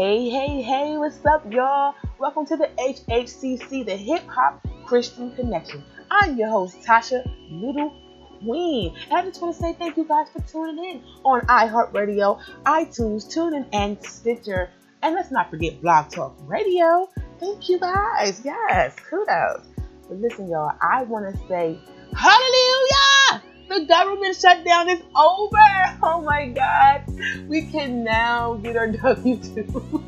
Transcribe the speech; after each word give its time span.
Hey, 0.00 0.30
hey, 0.30 0.62
hey, 0.62 0.96
what's 0.96 1.22
up, 1.26 1.44
y'all? 1.52 1.94
Welcome 2.18 2.46
to 2.46 2.56
the 2.56 2.70
HHCC, 2.78 3.84
the 3.84 3.94
Hip 3.96 4.26
Hop 4.28 4.66
Christian 4.86 5.30
Connection. 5.36 5.84
I'm 6.10 6.38
your 6.38 6.48
host, 6.48 6.80
Tasha 6.80 7.22
Little 7.50 7.92
Queen. 8.38 8.96
And 9.10 9.12
I 9.12 9.22
just 9.26 9.42
want 9.42 9.54
to 9.54 9.60
say 9.60 9.74
thank 9.74 9.98
you 9.98 10.04
guys 10.04 10.28
for 10.30 10.40
tuning 10.40 10.82
in 10.82 11.02
on 11.22 11.42
iHeartRadio, 11.42 12.40
iTunes, 12.64 13.26
TuneIn, 13.26 13.66
and 13.74 14.02
Stitcher. 14.02 14.70
And 15.02 15.14
let's 15.14 15.30
not 15.30 15.50
forget 15.50 15.82
Blog 15.82 16.08
Talk 16.08 16.34
Radio. 16.46 17.10
Thank 17.38 17.68
you 17.68 17.78
guys. 17.78 18.40
Yes, 18.42 18.96
kudos. 19.00 19.66
But 20.08 20.18
listen, 20.18 20.48
y'all, 20.48 20.72
I 20.80 21.02
want 21.02 21.30
to 21.30 21.38
say 21.46 21.78
hallelujah! 22.16 22.89
The 23.70 23.84
government 23.84 24.34
shutdown 24.34 24.88
is 24.88 25.00
over. 25.14 25.56
Oh 26.02 26.20
my 26.26 26.48
God. 26.48 27.04
We 27.46 27.62
can 27.66 28.02
now 28.02 28.54
get 28.54 28.76
our 28.76 28.88
W 28.92 29.36
2s. 29.36 30.02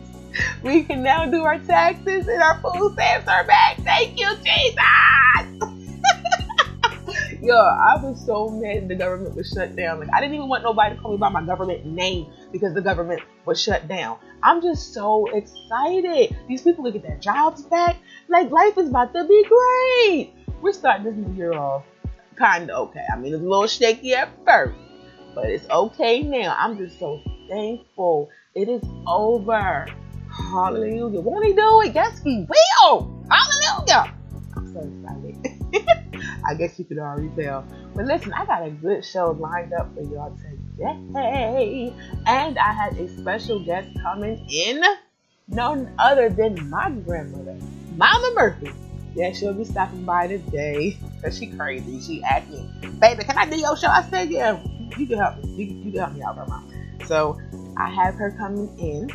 We 0.65 0.83
can 0.83 1.05
now 1.05 1.27
do 1.27 1.45
our 1.45 1.61
taxes 1.61 2.27
and 2.27 2.43
our 2.43 2.61
food 2.61 2.95
stamps 2.95 3.29
are 3.29 3.45
back. 3.45 3.77
Thank 3.83 4.19
you, 4.19 4.29
Jesus. 4.43 4.75
Yo, 7.41 7.55
I 7.55 8.01
was 8.03 8.27
so 8.27 8.49
mad 8.49 8.89
the 8.89 8.97
government 8.97 9.37
was 9.37 9.49
shut 9.49 9.77
down. 9.77 10.01
Like 10.01 10.09
I 10.13 10.21
didn't 10.21 10.35
even 10.35 10.49
want 10.49 10.65
nobody 10.65 10.97
to 10.97 11.01
call 11.01 11.13
me 11.13 11.19
by 11.19 11.29
my 11.29 11.45
government 11.45 11.87
name 11.87 12.33
because 12.51 12.75
the 12.75 12.83
government 12.83 13.23
was 13.45 13.63
shut 13.63 13.87
down. 13.87 14.19
I'm 14.43 14.61
just 14.61 14.93
so 14.93 15.27
excited. 15.27 16.35
These 16.49 16.63
people 16.63 16.83
will 16.83 16.91
get 16.91 17.03
their 17.03 17.19
jobs 17.19 17.63
back. 17.63 17.97
Like 18.27 18.51
life 18.51 18.77
is 18.77 18.89
about 18.89 19.13
to 19.13 19.23
be 19.23 19.45
great. 19.45 20.33
We're 20.61 20.73
starting 20.73 21.05
this 21.05 21.15
new 21.15 21.33
year 21.37 21.53
off 21.53 21.85
kind 22.43 22.71
of 22.71 22.89
okay. 22.89 23.05
I 23.13 23.17
mean, 23.17 23.33
it's 23.35 23.43
a 23.43 23.47
little 23.47 23.69
shaky 23.69 24.15
at 24.15 24.29
first, 24.45 24.77
but 25.35 25.47
it's 25.47 25.69
okay 25.71 26.23
now. 26.23 26.57
I'm 26.59 26.77
just 26.77 26.99
so 26.99 27.21
thankful. 27.49 28.31
It 28.55 28.69
is 28.69 28.83
over. 29.07 29.87
Hallelujah. 30.29 31.21
Won't 31.21 31.45
he 31.45 31.53
do 31.53 31.83
it? 31.83 31.95
Yes, 31.95 32.21
he 32.23 32.47
will. 32.49 33.25
Hallelujah. 33.31 34.15
I'm 34.57 34.73
so 34.73 34.81
excited. 34.81 36.25
I 36.45 36.55
guess 36.55 36.79
you 36.79 36.85
could 36.85 36.99
already 36.99 37.31
tell. 37.41 37.65
But 37.95 38.07
listen, 38.07 38.33
I 38.33 38.45
got 38.45 38.67
a 38.67 38.71
good 38.71 39.05
show 39.05 39.31
lined 39.31 39.73
up 39.73 39.95
for 39.95 40.03
y'all 40.03 40.37
today. 40.37 41.95
And 42.27 42.59
I 42.59 42.73
had 42.73 42.99
a 42.99 43.09
special 43.19 43.65
guest 43.65 43.89
coming 44.03 44.45
in, 44.51 44.83
none 45.47 45.95
other 45.99 46.29
than 46.29 46.69
my 46.69 46.91
grandmother, 46.91 47.57
Mama 47.97 48.33
Murphy. 48.35 48.73
Yeah, 49.15 49.33
she'll 49.33 49.55
be 49.55 49.65
stopping 49.65 50.05
by 50.05 50.27
today. 50.27 50.97
Cause 51.23 51.39
she 51.39 51.49
crazy. 51.49 52.01
She 52.01 52.23
me, 52.51 52.69
baby, 52.99 53.25
can 53.25 53.37
I 53.37 53.49
do 53.49 53.59
your 53.59 53.77
show? 53.77 53.89
I 53.89 54.03
said, 54.03 54.31
yeah, 54.31 54.59
you 54.97 55.07
can 55.07 55.19
help 55.19 55.43
me. 55.45 55.53
You, 55.53 55.67
you 55.67 55.91
can 55.93 56.01
help 56.01 56.13
me 56.15 56.23
out, 56.23 56.37
grandma. 56.37 56.61
So 57.07 57.39
I 57.77 57.91
have 57.91 58.15
her 58.15 58.31
coming 58.33 58.69
in 58.79 59.11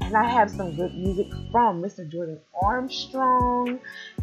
and 0.00 0.16
I 0.16 0.28
have 0.28 0.50
some 0.50 0.74
good 0.74 0.94
music 0.94 1.28
from 1.50 1.82
Mr. 1.82 2.08
Jordan 2.08 2.38
Armstrong 2.60 3.78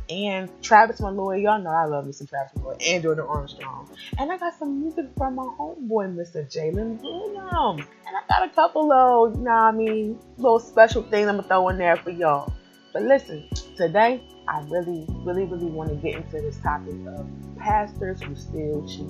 and 0.09 0.49
Travis 0.61 0.99
Malloy. 0.99 1.37
Y'all 1.37 1.61
know 1.61 1.69
I 1.69 1.85
love 1.85 2.05
Mr. 2.05 2.27
Travis 2.27 2.55
Malloy 2.57 2.77
and 2.85 3.03
Jordan 3.03 3.25
Armstrong. 3.27 3.89
And 4.17 4.31
I 4.31 4.37
got 4.37 4.57
some 4.57 4.81
music 4.81 5.07
from 5.17 5.35
my 5.35 5.43
homeboy, 5.43 6.15
Mr. 6.15 6.45
Jalen 6.51 6.99
Bloom. 7.01 7.79
And 7.79 8.17
I 8.17 8.21
got 8.27 8.43
a 8.43 8.49
couple 8.53 8.91
of, 8.91 9.35
you 9.35 9.43
know 9.43 9.51
I 9.51 9.71
mean, 9.71 10.19
little 10.37 10.59
special 10.59 11.03
things 11.03 11.27
I'm 11.27 11.37
gonna 11.37 11.47
throw 11.47 11.69
in 11.69 11.77
there 11.77 11.97
for 11.97 12.09
y'all. 12.09 12.53
But 12.91 13.03
listen, 13.03 13.47
today 13.77 14.21
I 14.47 14.61
really, 14.61 15.05
really, 15.23 15.45
really 15.45 15.67
want 15.67 15.89
to 15.89 15.95
get 15.95 16.15
into 16.15 16.41
this 16.41 16.57
topic 16.57 16.95
of 17.07 17.27
pastors 17.57 18.21
who 18.21 18.35
still 18.35 18.87
cheat. 18.87 19.07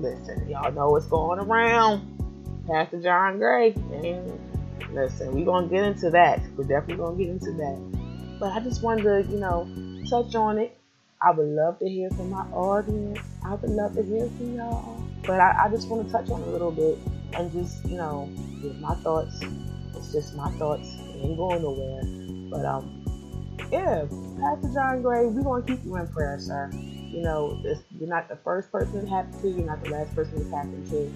Listen, 0.00 0.48
y'all 0.48 0.72
know 0.72 0.90
what's 0.90 1.06
going 1.06 1.38
around. 1.38 2.08
Pastor 2.66 3.00
John 3.00 3.38
Gray, 3.38 3.74
listen, 4.92 5.32
we're 5.32 5.44
gonna 5.44 5.68
get 5.68 5.84
into 5.84 6.10
that. 6.10 6.40
We're 6.56 6.64
definitely 6.64 6.96
gonna 6.96 7.16
get 7.16 7.28
into 7.28 7.52
that. 7.52 8.36
But 8.40 8.52
I 8.52 8.60
just 8.60 8.82
wanted 8.82 9.02
to, 9.04 9.30
you 9.30 9.38
know, 9.38 9.68
touch 10.08 10.34
on 10.34 10.58
it. 10.58 10.76
I 11.20 11.30
would 11.30 11.46
love 11.46 11.78
to 11.78 11.88
hear 11.88 12.10
from 12.10 12.30
my 12.30 12.44
audience. 12.50 13.20
I 13.44 13.54
would 13.54 13.70
love 13.70 13.94
to 13.94 14.02
hear 14.02 14.26
from 14.26 14.56
y'all. 14.56 15.00
But 15.24 15.38
I, 15.38 15.66
I 15.66 15.68
just 15.70 15.88
want 15.88 16.06
to 16.06 16.12
touch 16.12 16.28
on 16.30 16.42
a 16.42 16.46
little 16.46 16.72
bit 16.72 16.98
and 17.34 17.52
just, 17.52 17.84
you 17.84 17.96
know, 17.96 18.28
give 18.60 18.76
my 18.80 18.94
thoughts. 18.96 19.40
It's 19.94 20.12
just 20.12 20.34
my 20.34 20.50
thoughts. 20.52 20.96
It 20.98 21.24
ain't 21.24 21.36
going 21.36 21.62
nowhere. 21.62 22.02
But 22.50 22.64
um, 22.64 23.01
yeah, 23.70 24.06
Pastor 24.40 24.70
John 24.72 25.02
Gray, 25.02 25.26
we're 25.26 25.42
gonna 25.42 25.62
keep 25.62 25.84
you 25.84 25.96
in 25.96 26.06
prayer, 26.08 26.38
sir. 26.40 26.70
You 26.72 27.22
know, 27.22 27.60
you're 27.98 28.08
not 28.08 28.28
the 28.28 28.36
first 28.36 28.72
person 28.72 29.00
it 29.00 29.08
happened 29.08 29.40
to. 29.42 29.48
You're 29.50 29.66
not 29.66 29.82
the 29.84 29.90
last 29.90 30.14
person 30.14 30.40
it's 30.40 30.50
happened 30.50 30.88
to. 30.90 31.12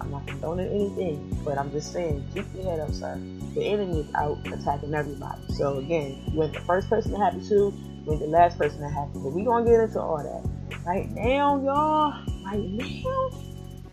I'm 0.00 0.10
not 0.10 0.26
condoning 0.26 0.68
anything, 0.68 1.38
but 1.44 1.58
I'm 1.58 1.70
just 1.70 1.92
saying, 1.92 2.24
keep 2.34 2.46
your 2.54 2.64
head 2.64 2.80
up, 2.80 2.92
sir. 2.92 3.20
The 3.54 3.64
enemy 3.64 4.00
is 4.00 4.14
out 4.14 4.38
attacking 4.46 4.94
everybody. 4.94 5.40
So 5.54 5.78
again, 5.78 6.22
you 6.32 6.42
ain't 6.42 6.52
the 6.52 6.60
first 6.60 6.88
person 6.88 7.14
it 7.14 7.18
happened 7.18 7.48
to. 7.48 7.54
You 7.54 8.12
ain't 8.12 8.20
the 8.20 8.26
last 8.26 8.58
person 8.58 8.80
that 8.80 8.92
happened. 8.92 9.22
But 9.22 9.32
we 9.32 9.44
gonna 9.44 9.64
get 9.64 9.80
into 9.80 10.00
all 10.00 10.18
that 10.18 10.84
right 10.84 11.10
now, 11.10 11.60
y'all. 11.62 12.12
Right 12.44 12.60
now, 12.60 13.30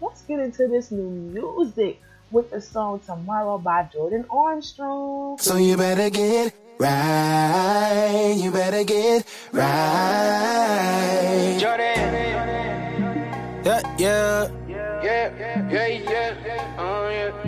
let's 0.01 0.21
get 0.23 0.39
into 0.39 0.67
this 0.67 0.91
new 0.91 1.09
music 1.09 2.01
with 2.31 2.51
the 2.51 2.61
song 2.61 2.99
"Tomorrow" 3.05 3.59
by 3.59 3.89
Jordan 3.93 4.25
Armstrong. 4.29 5.37
So 5.37 5.57
you 5.57 5.77
better 5.77 6.09
get 6.09 6.53
right. 6.79 8.34
You 8.38 8.51
better 8.51 8.84
get 8.84 9.25
right. 9.51 11.57
Jordan. 11.59 12.00
Yeah, 13.63 13.81
yeah. 13.97 14.47
Yeah, 15.03 15.69
yeah, 15.69 15.88
yeah, 15.88 16.35
yeah. 16.45 16.75
Oh, 16.79 17.09
yeah. 17.09 17.42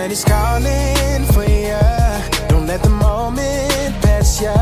And 0.00 0.10
he's 0.10 0.24
calling 0.24 1.24
for 1.32 1.44
ya. 1.44 1.78
Don't 2.48 2.66
let 2.66 2.82
the 2.82 2.88
moment 2.88 3.92
pass 4.00 4.40
ya, 4.40 4.54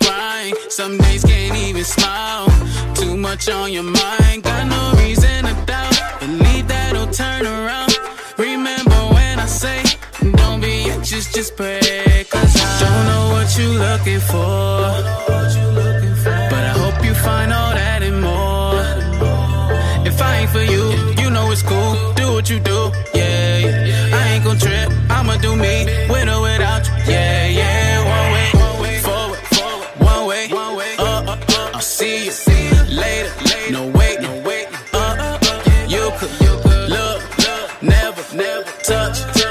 grind. 0.00 0.56
Some 0.68 0.98
days 0.98 1.24
can't 1.24 1.56
even 1.56 1.84
smile. 1.84 2.46
Too 2.94 3.16
much 3.16 3.48
on 3.48 3.72
your 3.72 3.82
mind. 3.82 4.42
Got 4.42 4.66
no 4.66 4.82
reason 5.02 5.44
to 5.44 5.54
doubt. 5.66 6.20
Believe 6.20 6.68
that'll 6.68 7.10
turn 7.12 7.46
around. 7.46 7.92
Remember 8.38 9.00
when 9.14 9.38
I 9.38 9.46
say, 9.46 9.82
don't 10.36 10.60
be 10.60 10.90
anxious, 10.90 11.32
just 11.32 11.56
pray. 11.56 12.26
Cause 12.30 12.56
I 12.56 12.80
don't 12.82 13.04
know 13.10 13.24
what 13.34 13.48
you're 13.58 13.78
looking 13.86 14.20
for. 14.20 14.74
But 16.52 16.62
I 16.70 16.74
hope 16.82 17.04
you 17.04 17.14
find 17.14 17.52
all 17.52 17.72
that 17.74 18.02
and 18.02 18.20
more. 18.22 18.80
If 20.06 20.20
I 20.20 20.38
ain't 20.40 20.50
for 20.50 20.62
you, 20.62 20.84
you 21.22 21.30
know 21.30 21.50
it's 21.50 21.62
cool. 21.62 21.94
Do 22.14 22.32
what 22.34 22.48
you 22.50 22.58
do, 22.60 22.90
yeah. 23.14 24.18
I 24.18 24.34
ain't 24.34 24.44
gon' 24.44 24.58
trip, 24.58 24.90
I'ma 25.10 25.36
do 25.38 25.54
me, 25.56 25.84
with 26.08 26.28
or 26.28 26.42
without 26.42 26.86
you, 26.86 27.12
yeah, 27.12 27.46
yeah. 27.48 27.93
Never 38.90 39.12
touch. 39.12 39.43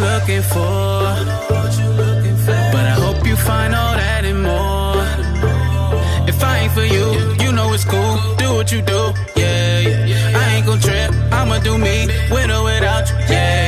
Looking 0.00 0.42
for, 0.42 1.00
but 2.74 2.84
I 2.92 2.96
hope 3.04 3.26
you 3.26 3.36
find 3.36 3.74
all 3.74 3.94
that 3.94 4.24
and 4.24 4.42
more. 4.42 5.02
If 6.28 6.42
I 6.42 6.58
ain't 6.60 6.72
for 6.72 6.84
you, 6.84 7.06
you 7.42 7.52
know 7.52 7.72
it's 7.72 7.84
cool. 7.84 8.16
Do 8.36 8.54
what 8.54 8.72
you 8.72 8.82
do, 8.82 9.12
yeah. 9.36 10.40
I 10.40 10.54
ain't 10.56 10.66
gon' 10.66 10.80
trip, 10.80 11.10
I'ma 11.32 11.58
do 11.60 11.78
me, 11.78 12.06
with 12.30 12.50
or 12.50 12.64
without 12.64 13.08
you, 13.10 13.16
yeah. 13.28 13.63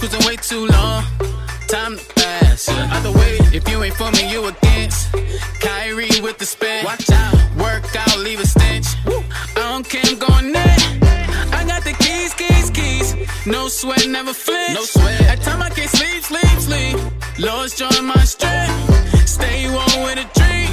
Been 0.00 0.10
cruising 0.10 0.26
way 0.26 0.36
too 0.36 0.66
long. 0.66 1.04
Time 1.68 1.96
to 1.96 2.04
pass. 2.14 2.68
Yeah. 2.68 2.88
Either 2.92 3.12
way, 3.12 3.38
if 3.52 3.68
you 3.68 3.82
ain't 3.82 3.94
for 3.94 4.10
me, 4.12 4.30
you 4.30 4.44
against. 4.46 5.12
Kyrie 5.60 6.20
with 6.20 6.38
the 6.38 6.44
spin. 6.44 6.84
Watch 6.84 7.08
out. 7.10 7.34
Work 7.56 7.84
out, 7.96 8.18
leave 8.18 8.40
a 8.40 8.46
stench. 8.46 8.86
I 9.06 9.22
don't 9.54 9.88
care, 9.88 10.02
I'm 10.04 10.18
going 10.18 10.46
in. 10.46 10.78
I 11.52 11.64
got 11.66 11.82
the 11.84 11.94
keys, 11.98 12.34
keys, 12.34 12.70
keys. 12.70 13.14
No 13.46 13.68
sweat, 13.68 14.06
never 14.08 14.34
flinch. 14.34 14.74
No 14.74 14.82
sweat. 14.84 15.20
At 15.22 15.40
time 15.42 15.62
I 15.62 15.70
can't 15.70 15.90
sleep, 15.90 16.22
sleep, 16.22 16.58
sleep. 16.60 16.96
Lord's 17.38 17.74
joy 17.74 17.88
my 18.02 18.24
strength. 18.24 19.28
Stay 19.28 19.68
warm 19.70 20.02
with 20.04 20.18
a 20.18 20.28
dream. 20.38 20.72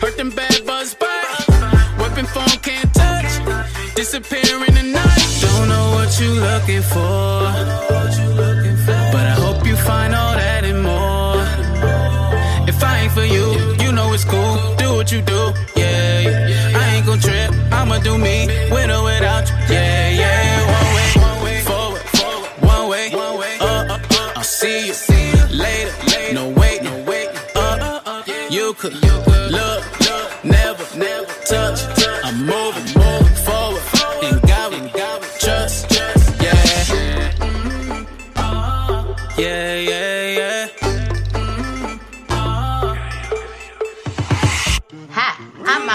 Hurt 0.00 0.16
them 0.16 0.30
bad 0.30 0.64
buzz 0.64 0.94
bite. 0.94 1.48
Weapon 1.98 2.26
phone 2.26 2.58
can't 2.62 2.94
touch. 2.94 3.94
Disappear 3.96 4.64
in 4.68 4.74
the 4.74 4.84
night. 4.84 5.28
Don't 5.40 5.68
know 5.68 5.90
what 5.96 6.20
you 6.20 6.30
looking 6.30 6.82
for. 6.82 8.01
You 15.12 15.20
do, 15.20 15.52
yeah. 15.76 16.72
I 16.74 16.96
ain't 16.96 17.06
gon' 17.06 17.20
trip, 17.20 17.52
I'ma 17.70 17.98
do 17.98 18.16
me, 18.16 18.48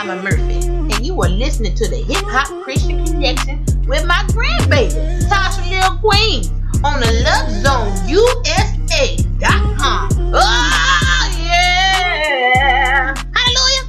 Mama 0.07 0.23
Murphy, 0.23 0.67
and 0.67 1.05
you 1.05 1.21
are 1.21 1.27
listening 1.27 1.75
to 1.75 1.85
the 1.89 1.97
Hip 1.97 2.23
Hop 2.27 2.47
Christian 2.63 3.05
Connection 3.05 3.65
with 3.87 4.05
my 4.05 4.23
grandbaby, 4.29 5.21
Tasha 5.27 5.69
Lil 5.69 5.97
Queen, 5.99 6.45
on 6.81 7.01
the 7.01 7.07
LoveZoneUSA.com. 7.27 10.09
Oh, 10.33 11.29
yeah! 11.43 13.13
Hallelujah! 13.35 13.85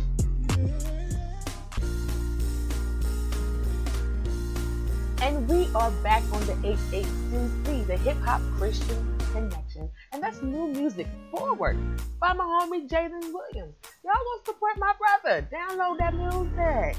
And 5.22 5.48
we 5.48 5.68
are 5.76 5.92
back 6.02 6.24
on 6.32 6.44
the 6.46 6.54
HHCC, 6.66 7.86
the 7.86 7.96
Hip 7.98 8.16
Hop 8.24 8.42
Christian 8.58 9.16
Connection. 9.30 9.67
And 10.12 10.22
that's 10.22 10.42
new 10.42 10.68
music 10.68 11.06
forward 11.30 11.76
by 12.18 12.32
my 12.32 12.44
homie 12.44 12.88
Jaden 12.88 13.32
Williams. 13.32 13.74
Y'all 14.04 14.14
go 14.14 14.44
support 14.44 14.78
my 14.78 14.92
brother. 14.98 15.46
Download 15.52 15.98
that 15.98 16.14
music. 16.14 16.96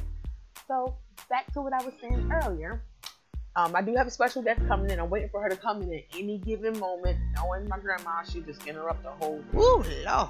So 0.67 0.95
back 1.29 1.51
to 1.53 1.61
what 1.61 1.73
I 1.73 1.83
was 1.83 1.93
saying 1.99 2.31
earlier. 2.43 2.83
Um, 3.55 3.75
I 3.75 3.81
do 3.81 3.95
have 3.95 4.07
a 4.07 4.11
special 4.11 4.43
guest 4.43 4.61
coming 4.67 4.91
in. 4.91 4.99
I'm 4.99 5.09
waiting 5.09 5.29
for 5.29 5.41
her 5.41 5.49
to 5.49 5.55
come 5.55 5.81
in 5.81 5.93
at 5.93 6.03
any 6.15 6.37
given 6.37 6.77
moment. 6.79 7.17
Knowing 7.35 7.67
my 7.67 7.79
grandma, 7.79 8.21
she 8.23 8.41
just 8.41 8.65
interrupt 8.67 9.03
the 9.03 9.09
whole. 9.09 9.43
Ooh, 9.55 9.83
Lord. 10.05 10.29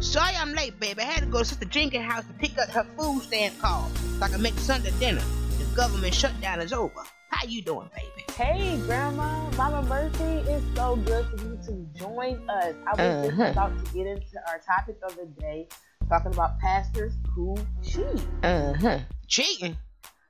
Sorry 0.00 0.34
I'm 0.36 0.52
late, 0.52 0.78
baby. 0.78 1.00
I 1.00 1.04
had 1.04 1.20
to 1.20 1.26
go 1.26 1.38
to 1.38 1.44
Sister 1.44 1.64
Jenkins' 1.64 2.04
house 2.04 2.24
to 2.26 2.32
pick 2.34 2.58
up 2.58 2.68
her 2.70 2.84
food 2.98 3.22
stamp 3.22 3.58
call 3.60 3.88
so 4.18 4.22
I 4.22 4.28
can 4.28 4.42
make 4.42 4.58
Sunday 4.58 4.92
dinner. 4.98 5.22
The 5.58 5.64
government 5.74 6.14
shutdown 6.14 6.60
is 6.60 6.72
over. 6.72 7.02
How 7.30 7.46
you 7.46 7.62
doing, 7.62 7.88
baby? 7.94 8.24
Hey, 8.34 8.78
Grandma, 8.86 9.50
Mama 9.56 9.82
Mercy, 9.88 10.48
it's 10.50 10.64
so 10.76 10.96
good 10.96 11.26
for 11.26 11.36
you 11.44 11.58
to 11.66 11.98
join 11.98 12.48
us. 12.48 12.74
I 12.86 12.90
was 12.90 13.00
Uh-huh. 13.00 13.36
just 13.44 13.52
about 13.52 13.84
to 13.84 13.92
get 13.92 14.06
into 14.06 14.38
our 14.48 14.58
topic 14.60 14.98
of 15.02 15.16
the 15.16 15.26
day, 15.40 15.66
talking 16.08 16.32
about 16.32 16.58
pastors 16.60 17.12
who 17.34 17.56
cheat. 17.82 18.22
Uh-huh. 18.42 18.98
Cheating? 19.26 19.76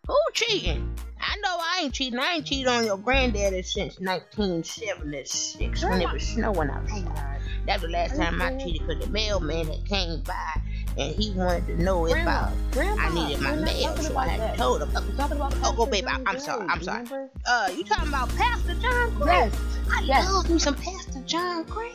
Who 0.07 0.17
cheating? 0.33 0.95
I 1.21 1.37
know 1.45 1.57
I 1.59 1.81
ain't 1.83 1.93
cheating. 1.95 2.19
I 2.21 2.35
ain't 2.35 2.47
cheated 2.47 2.69
on 2.69 2.85
your 2.87 2.97
granddaddy 2.97 3.63
since 3.63 3.99
1976 4.01 5.85
when 5.85 6.01
it 6.03 6.13
was 6.13 6.23
snowing 6.23 6.71
outside. 6.71 7.05
God. 7.05 7.41
That 7.67 7.83
was 7.83 7.83
the 7.83 7.89
last 7.89 8.17
time 8.17 8.41
I 8.41 8.57
cheated 8.57 8.87
because 8.87 9.05
the 9.05 9.11
mailman 9.11 9.67
had 9.67 9.85
came 9.87 10.23
by 10.23 10.61
and 10.99 11.15
he 11.15 11.31
wanted 11.33 11.67
to 11.67 11.83
know 11.83 12.07
if 12.07 12.13
Grandma, 12.13 12.31
I, 12.31 12.53
Grandma, 12.73 13.03
I 13.03 13.15
needed 13.15 13.41
my 13.43 13.57
mail. 13.57 13.97
So 13.97 14.17
I 14.17 14.29
had 14.29 14.41
that. 14.41 14.57
told 14.57 14.83
him. 14.83 14.91
Oh, 14.95 15.73
go, 15.77 15.87
Pastor 15.87 15.91
baby, 15.91 16.07
I'm 16.27 16.39
sorry, 16.41 16.67
I'm 16.69 16.83
sorry. 16.83 17.03
remember? 17.03 17.31
Uh, 17.47 17.69
you 17.77 17.85
talking 17.85 18.09
about 18.09 18.29
Pastor 18.37 18.75
John 18.77 19.15
Gray? 19.15 19.27
Yes. 19.35 19.55
I 19.93 20.01
yes. 20.03 20.33
love 20.33 20.51
me 20.51 20.59
some 20.59 20.75
Pastor 20.75 21.21
John 21.27 21.65
Gray. 21.65 21.93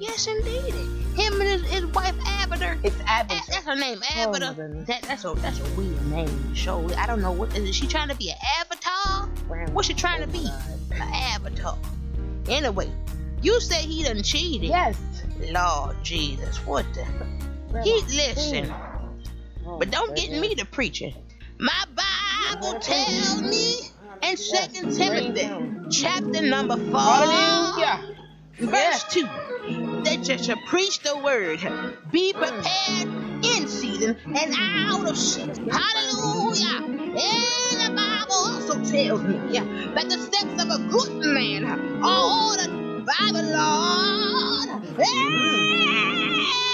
Yes, 0.00 0.26
indeed. 0.26 0.74
Him 1.14 1.40
and 1.40 1.42
his, 1.42 1.62
his 1.70 1.86
wife 1.86 2.16
Abiter. 2.24 2.76
It's 2.82 2.96
That, 2.98 3.26
Abbott. 3.30 3.42
that's 3.48 3.64
her 3.64 3.76
name, 3.76 4.00
Oh, 4.16 4.32
Abiter. 4.32 4.56
goodness. 4.56 4.86
that, 4.88 5.02
that's 5.02 5.24
a 5.24 5.34
that's 5.34 5.60
a 5.60 5.74
weird 5.74 6.04
name. 6.10 6.56
So 6.56 6.88
I 6.96 7.06
don't 7.06 7.20
know 7.22 7.30
what 7.30 7.56
is 7.56 7.76
she 7.76 7.86
trying 7.86 8.08
to 8.08 8.16
be 8.16 8.30
an 8.30 8.36
avatar? 8.60 9.28
Grandma. 9.46 9.70
What's 9.72 9.86
she 9.86 9.94
trying 9.94 10.20
to 10.22 10.28
Oh, 10.28 10.32
be? 10.32 10.44
God. 10.44 11.00
An 11.02 11.14
avatar. 11.14 11.78
Anyway, 12.48 12.90
you 13.42 13.60
said 13.60 13.84
he 13.84 14.02
done 14.02 14.22
cheated. 14.24 14.68
Yes. 14.70 14.98
Lord 15.52 15.96
Jesus, 16.02 16.56
what 16.66 16.84
the? 16.94 17.06
He 17.84 18.02
listen, 18.02 18.72
Oh, 19.66 19.78
but 19.78 19.90
don't 19.90 20.14
get 20.16 20.30
me 20.38 20.54
to 20.56 20.66
preaching. 20.66 21.14
My 21.58 21.84
Bible 21.94 22.78
tells 22.80 23.40
me 23.40 23.76
in 24.22 24.36
Second 24.36 24.94
Timothy, 24.94 25.48
chapter 25.90 26.42
number 26.42 26.76
four, 26.76 27.86
verse 28.58 29.04
two, 29.04 29.22
that 30.04 30.28
you 30.28 30.38
should 30.38 30.58
preach 30.66 31.00
the 31.00 31.16
word. 31.18 31.60
Be 32.10 32.32
prepared 32.32 33.08
in 33.44 33.68
season 33.68 34.16
and 34.26 34.54
out 34.58 35.08
of 35.08 35.16
season. 35.16 35.68
Hallelujah. 35.68 36.84
And 36.84 37.80
the 37.80 37.94
Bible 37.94 38.34
also 38.34 38.74
tells 38.84 39.22
me 39.22 39.38
that 39.94 40.08
the 40.08 40.18
steps 40.18 40.62
of 40.62 40.70
a 40.70 40.78
good 40.88 41.24
man 41.24 41.64
are 41.64 42.50
ordered 42.50 43.06
by 43.06 43.30
the 43.32 43.42
Lord. 43.42 44.98
Yeah. 44.98 46.71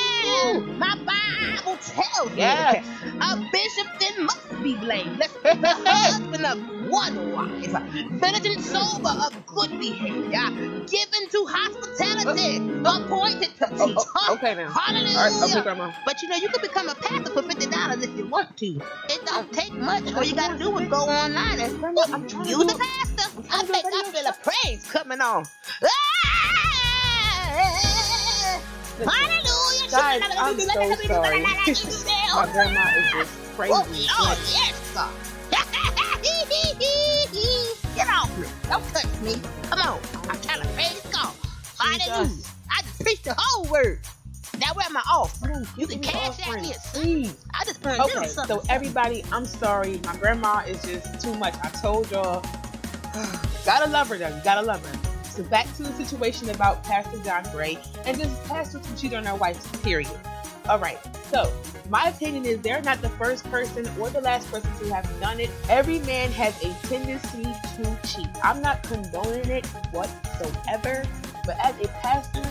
My 0.79 0.95
Bible 1.05 1.77
tells 1.83 2.31
me 2.31 2.39
Yes. 2.39 2.87
a 3.21 3.37
bishop 3.53 3.89
then 4.01 4.25
must 4.27 4.63
be 4.63 4.75
blamed. 4.77 5.19
blameless, 5.19 5.33
the 5.43 5.75
husband 5.77 6.47
of 6.47 6.59
one 6.91 7.33
wife, 7.33 7.73
diligent, 8.21 8.61
sober, 8.65 9.11
of 9.27 9.47
good 9.47 9.71
behavior, 9.79 10.49
given 10.87 11.29
to 11.31 11.47
hospitality, 11.49 12.57
appointed 12.85 13.51
to 13.59 13.67
teach. 13.67 13.97
Oh, 13.99 14.13
oh, 14.17 14.35
okay 14.35 14.55
now. 14.55 14.71
Hallelujah. 14.71 15.19
All 15.19 15.77
right. 15.77 15.95
But 16.05 16.23
you 16.23 16.29
know, 16.29 16.37
you 16.37 16.49
can 16.49 16.61
become 16.63 16.89
a 16.89 16.95
pastor 16.95 17.33
for 17.33 17.43
fifty 17.43 17.67
dollars 17.67 18.03
if 18.03 18.17
you 18.17 18.27
want 18.27 18.57
to. 18.59 18.67
It 18.67 19.21
don't 19.27 19.49
uh, 19.49 19.53
take 19.53 19.73
much. 19.75 20.13
All 20.15 20.25
you 20.25 20.35
gotta 20.35 20.59
do 20.59 20.77
is 20.79 20.89
go 20.89 20.99
online 20.99 21.61
and 21.61 21.79
Grandma, 21.79 22.03
I'm 22.13 22.27
trying 22.29 22.45
to 22.45 22.51
use 22.51 22.59
do 22.59 22.65
the 22.65 22.79
pastor. 22.79 23.31
I 23.51 23.65
trying 23.65 23.67
to 23.67 23.67
do 23.67 23.73
think 23.73 23.95
I 23.95 24.11
feel 24.13 24.27
a 24.27 24.35
praise 24.43 24.87
coming 24.91 25.21
on. 25.21 25.45
Hallelujah. 28.99 29.68
Guys, 29.91 30.23
I'm 30.39 30.61
so 30.61 30.95
sorry. 31.07 31.43
My 31.43 32.49
grandma 32.53 32.91
is 32.97 33.11
just 33.13 33.39
oh, 33.39 33.57
crazy. 33.57 34.07
Oh, 34.11 34.37
yes, 34.51 34.93
God. 34.95 35.11
Get 37.95 38.09
off 38.11 38.39
me. 38.39 38.47
Don't 38.69 38.87
touch 38.89 39.07
me. 39.23 39.41
Come 39.63 39.81
on. 39.81 39.99
I'm 40.29 40.39
trying 40.43 40.61
to 40.61 40.69
praise 40.69 41.01
God. 41.11 41.35
Hallelujah. 41.79 42.45
I 42.71 42.83
just 42.83 43.01
preached 43.01 43.25
the 43.25 43.35
whole 43.37 43.65
word. 43.71 44.01
Now 44.61 44.75
where 44.75 44.91
my 44.91 45.03
offering? 45.11 45.67
You 45.77 45.87
can 45.87 46.01
cash 46.01 46.39
out 46.41 46.49
offering, 46.49 46.63
me. 46.63 46.75
Please. 46.93 47.35
I 47.55 47.65
just 47.65 47.81
put 47.81 47.99
a 47.99 48.05
little 48.05 48.23
Okay, 48.23 48.29
so 48.29 48.63
everybody, 48.69 49.25
I'm 49.33 49.47
sorry. 49.47 50.01
My 50.05 50.17
grandma 50.17 50.65
is 50.67 50.83
just 50.83 51.23
too 51.23 51.35
much. 51.35 51.55
I 51.63 51.71
told 51.71 52.11
y'all. 52.11 52.45
gotta 53.65 53.91
love 53.91 54.09
her 54.09 54.19
though. 54.19 54.29
You 54.29 54.43
gotta 54.45 54.67
love 54.67 54.85
her. 54.85 55.08
Back 55.45 55.73
to 55.77 55.85
the 55.85 55.93
situation 55.93 56.51
about 56.51 56.83
Pastor 56.83 57.19
John 57.23 57.45
Gray 57.53 57.79
and 58.05 58.19
just 58.19 58.45
pastors 58.45 58.85
who 58.85 58.97
cheat 58.97 59.15
on 59.15 59.25
their 59.25 59.37
wives, 59.37 59.67
period. 59.83 60.11
All 60.69 60.79
right. 60.79 60.99
So 61.31 61.53
my 61.89 62.09
opinion 62.09 62.45
is 62.45 62.61
they're 62.61 62.83
not 62.83 63.01
the 63.01 63.09
first 63.11 63.45
person 63.45 63.89
or 63.99 64.11
the 64.11 64.21
last 64.21 64.51
person 64.51 64.71
to 64.79 64.95
have 64.95 65.09
done 65.21 65.41
it. 65.41 65.51
Every 65.69 66.01
man 66.01 66.31
has 66.33 66.61
a 66.63 66.75
tendency 66.87 67.45
to 67.45 67.99
cheat. 68.07 68.29
I'm 68.43 68.61
not 68.61 68.83
condoning 68.83 69.49
it 69.49 69.67
whatsoever, 69.93 71.05
but 71.47 71.57
as 71.63 71.75
a 71.81 71.89
pastor, 72.03 72.45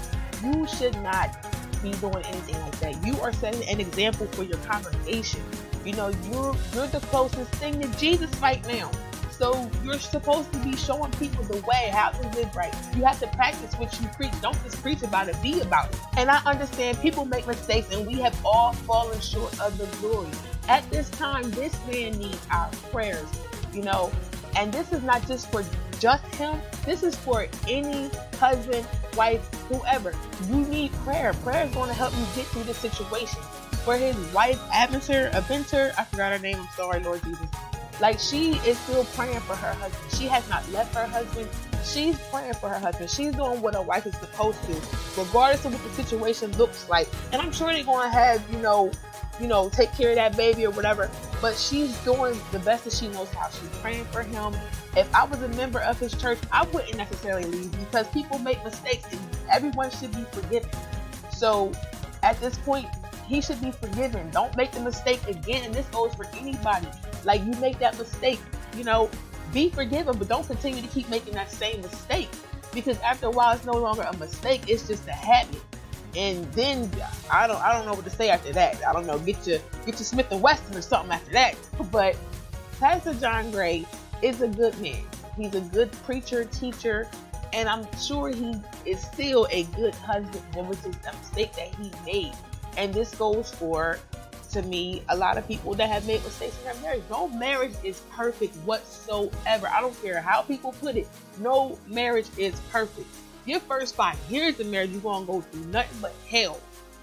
you 0.44 0.68
should 0.68 0.96
not 1.04 1.38
be 1.84 1.92
doing 1.92 2.26
anything 2.26 2.60
like 2.62 2.80
that. 2.80 3.06
You 3.06 3.20
are 3.22 3.34
setting 3.34 3.68
an 3.70 3.80
example 3.80 4.26
for 4.28 4.44
your 4.44 4.58
congregation. 4.60 5.42
You 5.86 5.94
know, 5.94 6.10
you're 6.32 6.56
you're 6.74 6.88
the 6.88 7.04
closest 7.12 7.52
thing 7.56 7.80
to 7.82 7.88
Jesus 8.00 8.34
right 8.40 8.66
now. 8.68 8.90
So 9.38 9.70
you're 9.84 10.00
supposed 10.00 10.52
to 10.54 10.60
be 10.60 10.76
showing 10.76 11.12
people 11.12 11.44
the 11.44 11.62
way 11.68 11.92
how 11.94 12.10
to 12.10 12.28
live 12.30 12.56
right. 12.56 12.74
You 12.96 13.04
have 13.04 13.20
to 13.20 13.28
practice 13.28 13.76
what 13.76 14.00
you 14.02 14.08
preach. 14.10 14.32
Don't 14.42 14.62
just 14.64 14.82
preach 14.82 15.04
about 15.04 15.30
it, 15.30 15.40
be 15.44 15.62
about 15.62 15.94
it. 15.94 16.00
And 16.18 16.32
I 16.32 16.42
understand 16.46 17.00
people 17.02 17.24
make 17.26 17.46
mistakes 17.46 17.94
and 17.94 18.08
we 18.08 18.16
have 18.16 18.36
all 18.44 18.74
fallen 18.74 19.20
short 19.22 19.60
of 19.60 19.78
the 19.78 19.86
glory. 19.98 20.30
At 20.68 20.90
this 20.90 21.10
time, 21.12 21.52
this 21.52 21.76
man 21.86 22.14
needs 22.14 22.42
our 22.50 22.70
prayers, 22.92 23.28
you 23.72 23.84
know. 23.84 24.12
And 24.56 24.74
this 24.74 24.92
is 24.92 25.04
not 25.04 25.26
just 25.28 25.52
for 25.52 25.64
just 26.00 26.26
him. 26.36 26.60
This 26.84 27.04
is 27.04 27.16
for 27.16 27.46
any 27.68 28.10
husband, 28.40 28.88
wife, 29.16 29.48
whoever. 29.70 30.14
You 30.48 30.66
need 30.66 30.92
prayer. 31.04 31.34
Prayer 31.44 31.64
is 31.66 31.74
going 31.76 31.90
to 31.90 31.96
help 31.96 32.12
you 32.14 32.26
get 32.36 32.46
through 32.48 32.64
this 32.64 32.78
situation. 32.78 33.40
For 33.86 33.98
his 33.98 34.16
wife, 34.34 34.60
Aventer, 34.72 35.32
Aventer, 35.32 35.94
I 35.98 36.06
forgot 36.06 36.32
her 36.32 36.40
name. 36.40 36.58
I'm 36.58 36.68
sorry, 36.76 37.02
Lord 37.02 37.24
Jesus. 37.24 37.48
Like 38.00 38.20
she 38.20 38.52
is 38.58 38.78
still 38.80 39.06
praying 39.06 39.40
for 39.42 39.56
her 39.56 39.74
husband. 39.74 40.12
She 40.14 40.26
has 40.28 40.48
not 40.50 40.68
left 40.72 40.94
her 40.96 41.08
husband. 41.08 41.50
She's 41.84 42.20
praying 42.30 42.54
for 42.56 42.70
her 42.70 42.80
husband. 42.80 43.10
She's 43.10 43.34
doing 43.34 43.62
what 43.62 43.76
a 43.76 43.82
wife 43.82 44.06
is 44.06 44.16
supposed 44.18 44.62
to, 44.64 44.74
regardless 45.18 45.66
of 45.66 45.74
what 45.74 45.84
the 45.84 46.04
situation 46.04 46.52
looks 46.58 46.88
like. 46.90 47.08
And 47.32 47.42
I'm 47.42 47.52
sure 47.52 47.74
they're 47.74 47.84
gonna 47.84 48.10
have, 48.10 48.44
you 48.52 48.60
know, 48.60 48.92
you 49.40 49.48
know, 49.48 49.70
take 49.70 49.92
care 49.94 50.10
of 50.10 50.16
that 50.16 50.36
baby 50.36 50.66
or 50.66 50.72
whatever. 50.72 51.10
But 51.42 51.56
she's 51.56 51.96
doing 52.00 52.40
the 52.52 52.60
best 52.60 52.84
that 52.86 52.94
she 52.94 53.08
knows 53.08 53.32
how. 53.32 53.50
She's 53.50 53.70
praying 53.82 54.06
for 54.06 54.24
him. 54.24 54.56
If 54.96 55.14
I 55.14 55.26
was 55.26 55.42
a 55.42 55.50
member 55.50 55.80
of 55.80 56.00
his 56.00 56.14
church, 56.14 56.40
I 56.52 56.66
wouldn't 56.68 56.98
necessarily 56.98 57.46
leave 57.46 57.72
because 57.80 58.08
people 58.10 58.40
make 58.40 58.64
mistakes 58.64 59.12
and 59.12 59.22
everyone 59.52 59.92
should 59.92 60.12
be 60.12 60.24
forgiven. 60.32 60.70
So 61.32 61.72
at 62.24 62.40
this 62.42 62.58
point, 62.60 62.88
he 63.28 63.42
should 63.42 63.62
be 63.62 63.72
forgiven. 63.72 64.30
Don't 64.32 64.56
make 64.58 64.72
the 64.72 64.80
mistake 64.80 65.26
again. 65.28 65.66
And 65.66 65.74
this 65.74 65.86
goes 65.88 66.16
for 66.16 66.26
anybody. 66.36 66.88
Like 67.26 67.44
you 67.46 67.52
make 67.54 67.80
that 67.80 67.98
mistake, 67.98 68.40
you 68.76 68.84
know, 68.84 69.10
be 69.54 69.70
forgiven, 69.70 70.18
but 70.18 70.28
don't 70.28 70.46
continue 70.46 70.82
to 70.82 70.88
keep 70.90 71.10
making 71.10 71.34
that 71.34 71.52
same 71.52 71.82
mistake. 71.82 72.30
Because 72.74 73.00
after 73.00 73.28
a 73.28 73.32
while 73.32 73.56
it's 73.56 73.66
no 73.66 73.74
longer 73.74 74.04
a 74.04 74.16
mistake, 74.18 74.64
it's 74.68 74.88
just 74.88 75.08
a 75.08 75.12
habit. 75.12 75.62
And 76.16 76.46
then 76.54 76.90
I 77.32 77.48
don't 77.48 77.62
I 77.62 77.74
don't 77.74 77.86
know 77.86 77.94
what 77.94 78.04
to 78.06 78.10
say 78.10 78.30
after 78.30 78.52
that. 78.54 78.86
I 78.88 78.94
don't 78.94 79.06
know, 79.06 79.20
get 79.20 79.46
your 79.48 79.60
get 79.86 79.96
your 79.96 80.06
Smith 80.06 80.32
and 80.32 80.42
Wesson 80.42 80.76
or 80.76 80.82
something 80.82 81.12
after 81.12 81.32
that. 81.32 81.56
But 81.92 82.16
Pastor 82.80 83.14
John 83.16 83.52
Gray 83.52 83.86
is 84.22 84.42
a 84.42 84.48
good 84.48 84.80
man. 84.80 85.04
He's 85.36 85.54
a 85.54 85.62
good 85.62 85.92
preacher, 86.04 86.46
teacher, 86.46 87.08
and 87.54 87.70
I'm 87.70 87.88
sure 87.98 88.30
he 88.30 88.56
is 88.86 89.02
still 89.02 89.48
a 89.52 89.64
good 89.76 89.94
husband. 89.96 90.44
It 90.56 90.66
was 90.66 90.78
just 90.84 91.00
a 91.06 91.16
mistake 91.18 91.54
that 91.54 91.74
he 91.76 91.92
made. 92.06 92.34
And 92.78 92.94
this 92.94 93.14
goes 93.16 93.52
for, 93.52 94.00
to 94.52 94.62
me, 94.64 95.04
a 95.10 95.16
lot 95.16 95.38
of 95.38 95.48
people 95.48 95.74
that 95.76 95.90
have 95.90 96.06
made 96.08 96.24
mistakes 96.24 96.58
in 96.60 96.66
their 96.66 96.82
marriage. 96.82 97.04
No 97.10 97.28
marriage 97.30 97.74
is 97.84 98.02
perfect 98.12 98.56
whatsoever. 98.58 99.68
I 99.68 99.82
don't 99.82 100.02
care 100.02 100.22
how 100.22 100.42
people 100.42 100.74
put 100.74 100.96
it. 100.96 101.08
No 101.40 101.78
marriage 101.88 102.28
is 102.38 102.60
perfect. 102.72 103.08
Your 103.46 103.60
first 103.62 103.96
five 103.96 104.18
years 104.30 104.60
of 104.60 104.68
marriage, 104.68 104.90
you're 104.92 105.02
to 105.02 105.26
go 105.26 105.42
through 105.42 105.66
nothing 105.66 105.98
but 106.02 106.14
hell. 106.30 106.60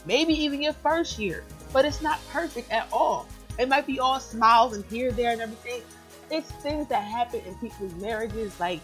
Maybe 0.07 0.35
even 0.35 0.61
your 0.61 0.75
first 0.75 1.19
year. 1.19 1.45
But 1.73 1.85
it's 1.85 2.03
not 2.03 2.21
perfect 2.31 2.71
at 2.71 2.89
all. 2.93 3.27
It 3.59 3.69
might 3.69 3.87
be 3.87 3.99
all 3.99 4.21
smiles 4.21 4.75
and 4.75 4.85
here, 4.87 5.13
there, 5.13 5.33
and 5.33 5.41
everything. 5.41 5.83
It's 6.31 6.51
things 6.51 6.89
that 6.89 7.03
happen 7.03 7.41
in 7.47 7.55
people's 7.57 7.95
marriages 7.95 8.59
like 8.59 8.81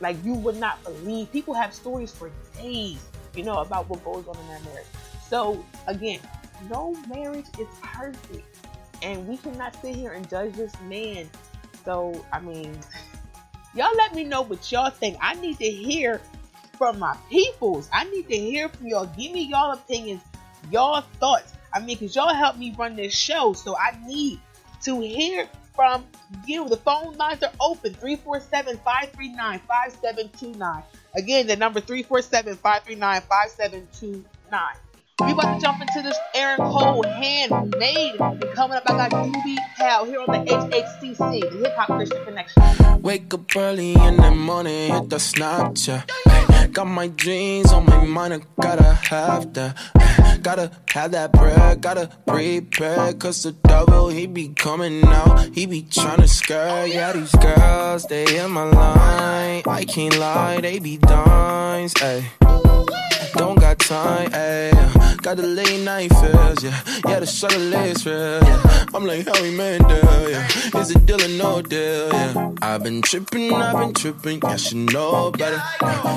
like 0.00 0.16
you 0.24 0.34
would 0.34 0.56
not 0.56 0.82
believe. 0.84 1.30
People 1.32 1.54
have 1.54 1.74
stories 1.74 2.12
for 2.12 2.30
days, 2.56 3.04
you 3.34 3.42
know, 3.42 3.58
about 3.58 3.88
what 3.88 4.04
goes 4.04 4.26
on 4.28 4.36
in 4.36 4.48
their 4.48 4.60
marriage. 4.60 4.86
So 5.28 5.64
again, 5.86 6.20
no 6.68 6.94
marriage 7.08 7.46
is 7.58 7.68
perfect. 7.82 8.44
And 9.02 9.26
we 9.28 9.36
cannot 9.36 9.80
sit 9.80 9.94
here 9.94 10.12
and 10.12 10.28
judge 10.28 10.54
this 10.54 10.72
man. 10.82 11.30
So 11.84 12.24
I 12.32 12.40
mean, 12.40 12.76
y'all 13.74 13.94
let 13.96 14.14
me 14.14 14.24
know 14.24 14.42
what 14.42 14.70
y'all 14.70 14.90
think. 14.90 15.16
I 15.20 15.34
need 15.34 15.58
to 15.58 15.70
hear 15.70 16.20
from 16.76 16.98
my 16.98 17.16
peoples. 17.30 17.88
I 17.92 18.04
need 18.04 18.28
to 18.28 18.36
hear 18.36 18.68
from 18.68 18.86
y'all. 18.86 19.06
Give 19.06 19.32
me 19.32 19.42
y'all 19.42 19.72
opinions, 19.72 20.22
y'all 20.70 21.02
thoughts. 21.20 21.54
I 21.72 21.80
mean, 21.80 21.98
cause 21.98 22.14
y'all 22.14 22.34
help 22.34 22.56
me 22.56 22.74
run 22.78 22.96
this 22.96 23.14
show, 23.14 23.52
so 23.52 23.76
I 23.76 23.98
need 24.06 24.40
to 24.82 25.00
hear 25.00 25.48
from 25.74 26.04
you. 26.46 26.68
The 26.68 26.76
phone 26.78 27.16
lines 27.16 27.42
are 27.42 27.52
open 27.60 27.94
347-539-5729. 27.94 30.82
Again, 31.14 31.46
the 31.46 31.56
number 31.56 31.80
347-539-5729. 31.80 34.24
We 35.20 35.32
about 35.32 35.54
to 35.56 35.60
jump 35.60 35.80
into 35.80 36.00
this 36.00 36.16
Aaron 36.32 36.58
Cole 36.58 37.02
handmade. 37.02 38.20
And 38.20 38.40
coming 38.54 38.76
up, 38.76 38.84
I 38.86 39.08
got 39.08 39.10
Doobie 39.10 39.56
Powell 39.76 40.04
here 40.04 40.20
on 40.20 40.26
the 40.26 40.52
HHCC, 40.52 41.40
the 41.40 41.58
Hip 41.58 41.74
Hop 41.74 41.88
Christian 41.88 42.24
Connection. 42.24 43.02
Wake 43.02 43.34
up 43.34 43.56
early 43.56 43.94
in 43.94 44.16
the 44.16 44.30
morning, 44.30 44.92
hit 44.92 45.10
the 45.10 45.16
Snapchat. 45.16 46.72
Got 46.72 46.84
my 46.86 47.08
dreams 47.08 47.72
on 47.72 47.86
my 47.86 48.04
mind, 48.04 48.34
I 48.34 48.40
gotta 48.62 48.94
have 48.94 49.52
that. 49.54 50.40
Gotta 50.42 50.70
have 50.90 51.10
that 51.10 51.32
bread, 51.32 51.80
gotta 51.80 52.10
prepare. 52.24 53.12
Cause 53.14 53.42
the 53.42 53.52
devil, 53.52 54.08
he 54.10 54.28
be 54.28 54.50
coming 54.50 55.02
out, 55.04 55.52
he 55.52 55.66
be 55.66 55.82
trying 55.82 56.20
to 56.20 56.28
scare. 56.28 56.86
Yeah, 56.86 57.12
these 57.12 57.34
girls, 57.34 58.06
they 58.06 58.38
in 58.38 58.52
my 58.52 58.70
line. 58.70 59.62
I 59.66 59.84
can't 59.84 60.16
lie, 60.16 60.60
they 60.60 60.78
be 60.78 60.96
dimes. 60.96 61.94
Ay. 62.00 62.30
Don't 63.34 63.58
got 63.60 63.78
time, 63.78 64.30
ayy. 64.30 65.22
got 65.22 65.36
the 65.36 65.46
late 65.46 65.84
night 65.84 66.12
feels, 66.14 66.62
yeah. 66.64 66.80
Yeah, 67.06 67.20
the 67.20 67.26
struggle 67.26 67.72
is 67.74 68.06
real, 68.06 68.42
yeah. 68.42 68.84
I'm 68.94 69.04
like 69.04 69.26
Howie 69.26 69.56
Mandel, 69.56 70.30
yeah. 70.30 70.80
Is 70.80 70.90
it 70.90 71.04
deal 71.06 71.22
or 71.22 71.28
no 71.28 71.62
deal, 71.62 72.08
yeah. 72.12 72.52
I've 72.62 72.82
been 72.82 73.02
tripping, 73.02 73.52
I've 73.52 73.78
been 73.78 73.94
tripping, 73.94 74.40
yeah, 74.42 74.56
she 74.56 74.76
know 74.76 75.30
better. 75.30 75.62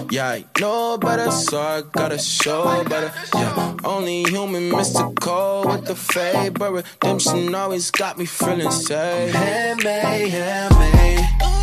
Yeah, 0.09 0.29
I 0.29 0.45
know 0.59 0.97
better, 0.97 1.31
so 1.31 1.59
I 1.59 1.81
gotta 1.91 2.17
show 2.17 2.83
better. 2.85 3.11
Yeah, 3.33 3.75
only 3.83 4.23
human 4.23 4.69
mystical 4.69 5.63
with 5.65 5.85
the 5.85 6.51
but 6.57 6.71
redemption 6.71 7.53
always 7.55 7.91
got 7.91 8.17
me 8.17 8.25
feeling 8.25 8.71
safe. 8.71 9.33
Handmade, 9.33 10.29
handmade. 10.29 11.60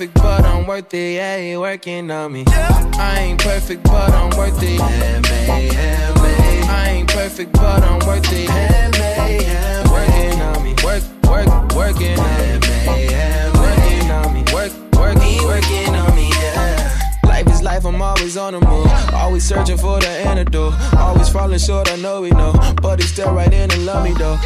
Perfect, 0.00 0.22
but 0.22 0.44
I'm 0.46 0.66
worth 0.66 0.94
it. 0.94 1.16
Yeah, 1.16 1.36
you 1.36 1.60
working 1.60 2.10
on 2.10 2.32
me. 2.32 2.44
I 2.46 3.18
ain't 3.20 3.40
perfect, 3.40 3.82
but 3.84 4.10
I'm 4.10 4.30
worth 4.30 4.62
it. 4.62 4.80
Handmade, 4.80 5.72
handmade. 5.72 6.64
I 6.64 6.88
ain't 6.88 7.08
perfect, 7.10 7.52
but 7.52 7.82
I'm 7.82 7.98
worth 8.06 8.32
it. 8.32 8.48
Handmade, 8.48 9.42
handmade. 9.42 9.90
Working 9.92 10.40
on 10.40 10.64
me. 10.64 10.74
Work, 10.82 11.02
work, 11.28 11.74
working 11.74 12.18
on 12.18 12.40
me. 12.40 12.80
Working 12.88 14.10
on 14.10 14.32
me. 14.32 14.42
Work, 14.54 14.72
working, 14.94 15.44
working 15.44 15.94
on 15.94 16.16
me. 16.16 16.30
Yeah. 16.30 17.18
Life 17.24 17.48
is 17.48 17.62
life, 17.62 17.84
I'm 17.84 18.00
always 18.00 18.38
on 18.38 18.54
the 18.54 18.60
move. 18.60 18.90
Always 19.12 19.44
searching 19.44 19.76
for 19.76 20.00
the 20.00 20.08
antidote. 20.08 20.72
Always 20.96 21.28
falling 21.28 21.58
short, 21.58 21.92
I 21.92 21.96
know 21.96 22.22
we 22.22 22.30
know. 22.30 22.54
But 22.80 23.00
he's 23.00 23.12
still 23.12 23.34
right 23.34 23.52
in 23.52 23.70
and 23.70 23.84
love 23.84 24.04
me 24.04 24.14
though. 24.14 24.38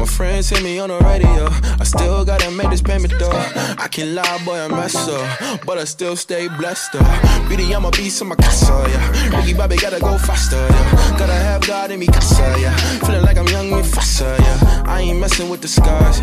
My 0.00 0.06
friends 0.06 0.48
hit 0.48 0.62
me 0.62 0.78
on 0.78 0.88
the 0.88 0.98
radio. 1.00 1.46
I 1.78 1.84
still 1.84 2.24
gotta 2.24 2.50
make 2.50 2.70
this 2.70 2.80
payment 2.80 3.12
though. 3.18 3.30
I 3.30 3.86
can 3.90 4.14
lie, 4.14 4.42
boy, 4.46 4.58
I 4.58 4.68
mess 4.68 4.96
up. 5.08 5.60
But 5.66 5.76
I 5.78 5.84
still 5.84 6.16
stay 6.16 6.48
blessed 6.48 6.92
though. 6.94 7.48
Beauty, 7.48 7.72
I'm 7.74 7.84
a 7.84 7.90
beast 7.90 8.22
in 8.22 8.28
my 8.28 8.34
casa, 8.36 8.72
yeah. 8.88 9.36
Ricky 9.36 9.52
Bobby 9.54 9.76
gotta 9.76 10.00
go 10.00 10.16
faster, 10.16 10.56
yeah. 10.56 11.18
Gotta 11.18 11.34
have 11.34 11.66
God 11.66 11.90
in 11.90 12.00
me 12.00 12.06
casa, 12.06 12.56
yeah. 12.58 12.74
Feeling 13.04 13.22
like 13.22 13.36
I'm 13.36 13.46
young 13.48 13.72
and 13.72 13.86
faster, 13.86 14.34
yeah. 14.38 14.84
I 14.86 15.02
ain't 15.02 15.20
messing 15.20 15.50
with 15.50 15.60
the 15.60 15.68
scars. 15.68 16.20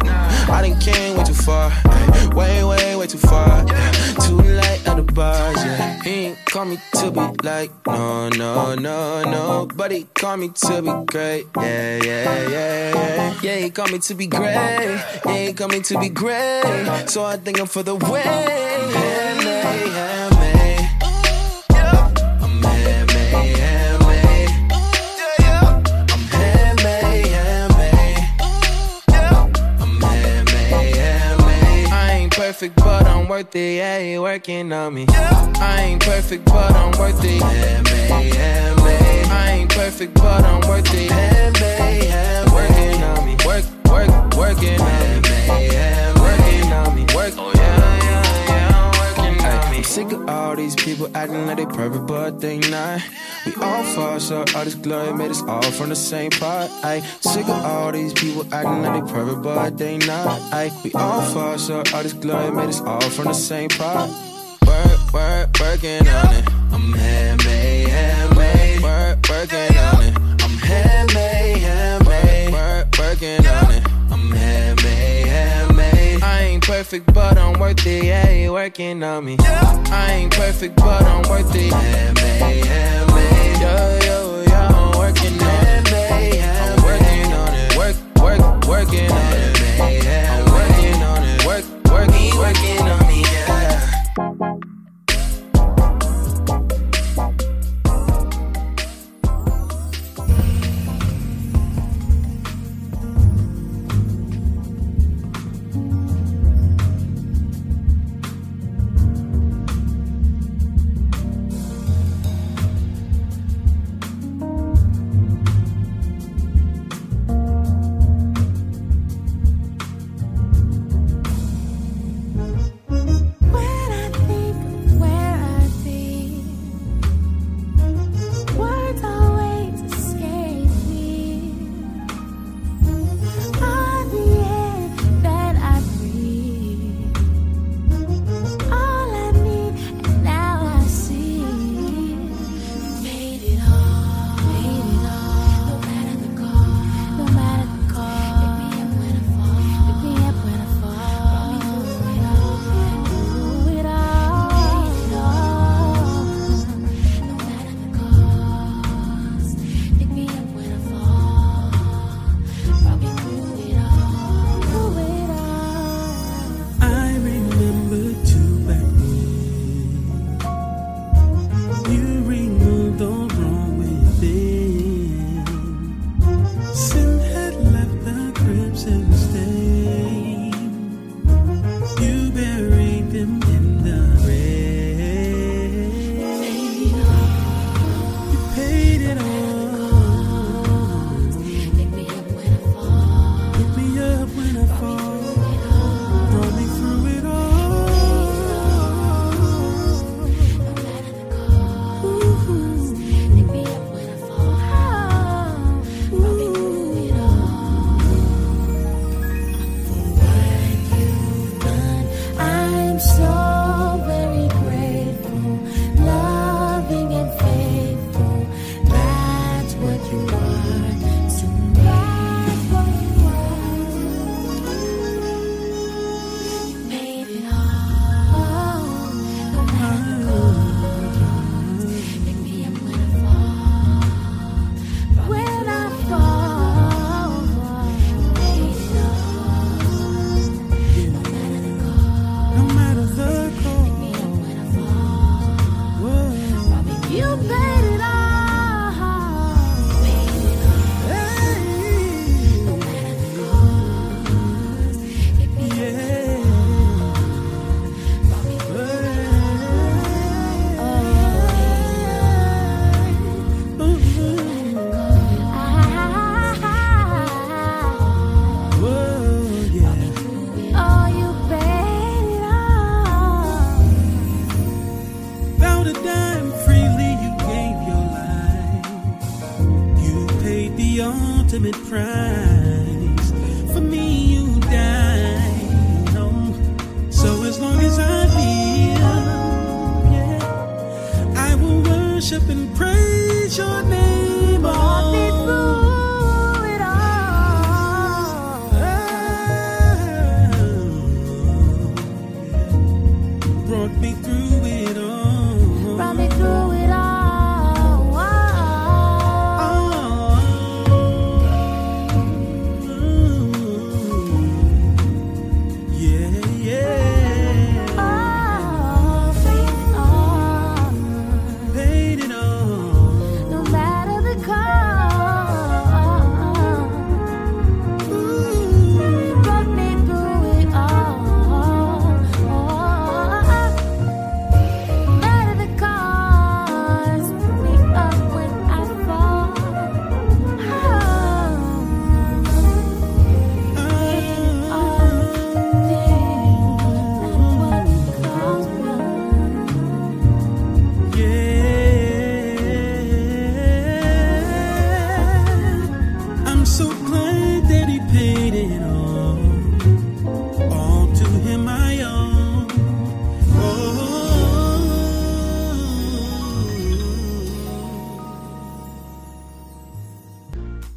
I 0.50 0.68
done 0.68 0.80
came 0.80 1.16
way 1.16 1.24
too 1.24 1.34
far. 1.34 1.72
ay, 1.86 2.30
Way, 2.34 2.63
way, 2.63 2.96
way 2.96 3.08
too 3.08 3.20
far. 3.20 3.63
yeah. 3.68 3.92
Too 4.26 4.38
late 4.38 4.88
at 4.88 4.96
the 4.98 5.04
bars, 5.13 5.58
yeah. 5.63 6.02
He 6.02 6.10
ain't 6.28 6.46
call 6.46 6.66
me 6.66 6.78
to 6.94 7.12
be 7.12 7.22
like, 7.48 7.72
no, 7.86 8.30
no, 8.30 8.74
no, 8.76 9.24
no. 9.24 9.68
But 9.76 9.92
he 9.92 10.06
call 10.16 10.38
me 10.38 10.50
to 10.50 10.82
be 10.82 10.92
great. 11.06 11.46
Yeah, 11.58 12.00
yeah, 12.04 12.50
yeah, 12.50 12.94
yeah. 12.94 13.34
Yeah, 13.44 13.56
call 13.69 13.88
me 13.88 13.99
to 13.99 14.13
be 14.15 14.27
great. 14.27 14.53
Call 15.56 15.67
me 15.69 15.82
to 15.82 15.99
be 15.99 16.10
great. 16.10 17.10
So 17.10 17.23
I 17.23 17.38
thank 17.38 17.58
him 17.58 17.67
for 17.67 17.84
the 17.84 17.95
way. 17.95 18.23
Worth 33.38 33.56
it. 33.56 33.78
Yeah, 33.78 34.00
you 34.00 34.21
working 34.23 34.73
on 34.73 34.95
me. 34.95 35.06
I 35.10 35.82
ain't 35.82 36.02
perfect, 36.02 36.45
but 36.45 36.73
I'm 36.76 36.91
worth 36.97 37.23
it. 37.23 37.43
I 39.32 39.52
ain't 39.52 39.69
perfect, 39.69 40.15
but 40.15 40.43
I'm 40.43 40.62
worth 40.67 40.89
it. 40.91 41.12
Working 42.52 43.04
on 43.04 43.26
me. 43.26 43.36
Work, 43.45 43.65
work, 43.91 44.10
working 44.36 44.82
on 44.82 45.21
me. 45.21 45.21
Working 46.19 46.73
on 46.73 46.95
me. 46.95 47.06
Work, 47.13 47.34
oh 47.38 47.52
yeah, 47.56 47.66
sick 49.97 50.12
of 50.12 50.29
all 50.29 50.55
these 50.55 50.75
people 50.75 51.10
acting 51.17 51.47
like 51.47 51.57
they 51.57 51.65
perfect, 51.65 52.05
but 52.05 52.39
they 52.39 52.60
not. 52.60 53.01
We 53.47 53.53
all 53.55 53.83
fall 53.95 54.19
short. 54.19 54.55
All 54.55 54.63
this 54.63 54.75
glory 54.75 55.12
made 55.12 55.31
us 55.31 55.41
all 55.41 55.71
from 55.71 55.89
the 55.89 55.95
same 55.95 56.29
pot. 56.29 56.69
I 56.83 56.99
sick 57.21 57.49
of 57.49 57.65
all 57.65 57.91
these 57.91 58.13
people 58.13 58.43
acting 58.53 58.83
like 58.83 58.93
they 58.93 59.12
perfect, 59.12 59.41
but 59.41 59.75
they 59.75 59.97
not. 59.97 60.39
I 60.53 60.71
we 60.83 60.91
all 60.93 61.21
fall 61.33 61.57
short. 61.57 61.91
All 61.95 62.03
this 62.03 62.13
glory 62.13 62.51
made 62.51 62.69
us 62.69 62.81
all 62.81 63.10
from 63.10 63.25
the 63.25 63.33
same 63.33 63.69
pot. 63.69 64.07
Work, 64.67 65.13
work, 65.13 65.49
working 65.60 66.07
on 66.07 66.36
it. 66.36 66.45
I'm 66.71 66.93
handmade, 66.93 67.88
handmade. 67.88 68.83
Work, 68.83 69.17
working 69.27 69.77
on 69.77 70.03
it. 70.03 70.27
Perfect, 76.88 77.13
but 77.13 77.38
I'm 77.38 77.60
worth 77.60 77.86
it. 77.86 78.06
Yeah, 78.06 78.30
you 78.30 78.54
working 78.54 79.04
on 79.04 79.26
me. 79.26 79.36
I 79.41 80.13
ain't 80.13 80.34
perfect, 80.34 80.78
but 80.78 81.04
I'm 81.04 81.21
worth 81.30 81.54
it. 81.54 81.73
Handmade, 81.73 82.65
handmade. 82.65 83.60
Yo, 83.60 84.00
yo, 84.06 84.43
yo, 84.47 84.56
I'm 84.56 84.97
working 84.97 85.34
on 85.34 85.65
it. 85.67 85.91
I'm 85.91 86.84
working 86.84 87.34
on 87.34 87.54
it. 87.54 87.76
Work, 87.76 87.97
work, 88.23 88.67
working 88.67 89.12
on 89.12 89.34
it. 89.34 89.60
I'm 89.82 90.45
working 90.45 91.04
on 91.04 91.23
it. 91.23 91.45
Work, 91.45 91.65
working, 91.91 92.38
working 92.38 92.88
on 92.88 93.00
me. 93.02 93.07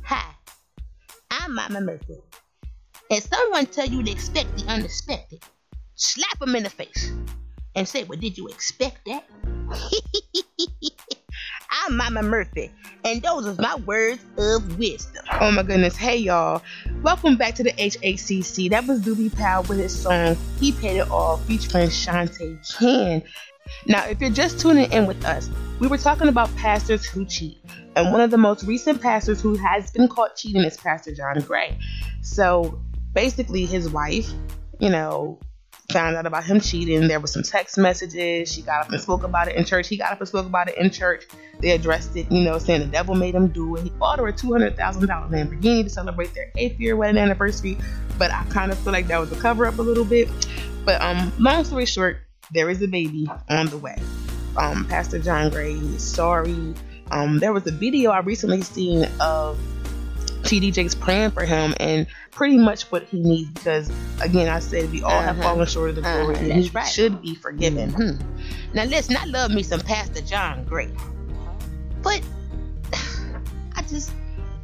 Hi, 0.05 0.35
I'm 1.31 1.55
Mama 1.55 1.81
Murphy. 1.81 2.19
And 3.11 3.23
someone 3.23 3.67
tell 3.67 3.87
you 3.87 4.03
to 4.03 4.11
expect 4.11 4.57
the 4.57 4.67
unexpected, 4.67 5.43
slap 5.95 6.39
them 6.39 6.55
in 6.57 6.63
the 6.63 6.71
face 6.71 7.13
and 7.75 7.89
say, 7.89 8.05
Well, 8.05 8.19
did 8.19 8.39
you 8.39 8.49
expect 8.49 8.99
that? 9.07 9.25
I'm 11.71 11.97
Mama 11.97 12.23
Murphy, 12.23 12.71
and 13.05 13.23
those 13.23 13.47
are 13.47 13.55
my 13.61 13.77
words 13.77 14.23
of 14.37 14.79
wisdom. 14.79 15.25
Oh 15.41 15.51
my 15.51 15.63
goodness. 15.63 15.97
Hey 15.97 16.19
y'all. 16.19 16.63
Welcome 17.03 17.37
back 17.37 17.55
to 17.57 17.63
the 17.63 17.73
HHCC. 17.73 18.71
That 18.71 18.87
was 18.87 19.01
Doobie 19.01 19.35
Powell 19.35 19.63
with 19.65 19.79
his 19.79 19.99
song 19.99 20.37
He 20.59 20.73
Paid 20.73 20.99
It 20.99 21.11
All 21.11 21.39
featuring 21.39 21.89
Shantae 21.89 22.79
Ken. 22.79 23.23
Now, 23.87 24.07
if 24.07 24.21
you're 24.21 24.31
just 24.31 24.61
tuning 24.61 24.91
in 24.93 25.07
with 25.07 25.25
us, 25.25 25.51
we 25.79 25.87
were 25.89 25.99
talking 25.99 26.29
about 26.29 26.55
pastors 26.57 27.05
who 27.05 27.25
cheat. 27.25 27.59
And 27.97 28.13
one 28.13 28.21
of 28.21 28.31
the 28.31 28.39
most 28.39 28.65
recent 28.65 29.01
pastors 29.01 29.41
who 29.41 29.57
has 29.57 29.91
been 29.91 30.09
caught 30.09 30.37
cheating 30.37 30.63
is 30.63 30.77
Pastor 30.77 31.15
John 31.15 31.41
Gray. 31.41 31.79
So 32.23 32.81
basically, 33.15 33.67
his 33.67 33.89
wife, 33.89 34.31
you 34.79 34.91
know, 34.91 35.39
found 35.91 36.17
out 36.17 36.27
about 36.27 36.45
him 36.45 36.61
cheating. 36.61 37.09
There 37.09 37.21
were 37.21 37.27
some 37.27 37.43
text 37.43 37.77
messages. 37.77 38.53
She 38.53 38.63
got 38.63 38.87
up 38.87 38.93
and 38.93 39.01
spoke 39.01 39.23
about 39.23 39.49
it 39.49 39.57
in 39.57 39.65
church. 39.65 39.89
He 39.89 39.97
got 39.97 40.13
up 40.13 40.21
and 40.21 40.29
spoke 40.29 40.47
about 40.47 40.69
it 40.69 40.79
in 40.79 40.91
church. 40.91 41.25
They 41.61 41.71
addressed 41.71 42.17
it, 42.17 42.31
you 42.31 42.43
know, 42.43 42.59
saying 42.59 42.81
the 42.81 42.87
devil 42.87 43.15
made 43.15 43.35
him 43.35 43.49
do 43.49 43.77
it. 43.77 43.83
He 43.83 43.91
bought 43.91 44.19
her 44.19 44.29
a 44.29 44.33
$200,000 44.33 44.77
Lamborghini 44.77 45.85
to 45.85 45.91
celebrate 45.91 46.33
their 46.35 46.51
eighth 46.57 46.79
year 46.81 46.97
wedding 46.97 47.21
anniversary. 47.21 47.77
But 48.19 48.31
I 48.31 48.45
kind 48.45 48.71
of 48.71 48.79
feel 48.79 48.93
like 48.93 49.09
that 49.09 49.19
was 49.19 49.33
a 49.33 49.41
cover 49.41 49.67
up 49.67 49.79
a 49.79 49.83
little 49.83 50.05
bit. 50.05 50.29
But 50.85 51.01
um, 51.03 51.33
long 51.39 51.65
story 51.65 51.87
short, 51.87 52.19
there 52.53 52.69
is 52.71 52.83
a 52.83 52.89
baby 52.89 53.29
on 53.49 53.67
the 53.67 53.79
way. 53.79 54.01
Um, 54.57 54.85
Pastor 54.87 55.19
John 55.19 55.51
Gray 55.51 55.75
is 55.75 56.03
sorry. 56.03 56.75
Um, 57.11 57.39
there 57.39 57.53
was 57.53 57.67
a 57.67 57.71
video 57.73 58.11
I 58.11 58.21
recently 58.21 58.63
seen 58.63 59.09
of 59.21 59.59
TD 60.43 60.73
Jakes 60.73 60.95
praying 60.95 61.31
for 61.33 61.45
him 61.45 61.75
and 61.79 62.07
pretty 62.31 62.57
much 62.59 62.91
what 62.91 63.05
he 63.05 63.21
needs 63.21 63.51
because 63.51 63.91
again 64.23 64.49
I 64.49 64.59
said 64.61 64.91
we 64.91 65.03
all 65.03 65.11
have 65.11 65.39
Uh-huh. 65.39 65.51
fallen 65.51 65.67
short 65.67 65.91
of 65.91 65.97
the 65.97 66.03
glory 66.03 66.35
Uh-huh, 66.35 66.43
and 66.45 66.51
that's 66.51 66.65
he 66.67 66.71
right. 66.71 66.87
should 66.89 67.21
be 67.23 67.35
forgiven. 67.35 67.93
Mhm. 67.93 68.23
Now 68.75 68.85
listen, 68.85 69.17
I 69.17 69.25
love 69.27 69.51
me 69.51 69.63
some 69.63 69.81
Pastor 69.81 70.23
John 70.23 70.65
Gray, 70.65 70.91
but 72.03 72.23
I 73.77 73.83
just, 73.83 74.13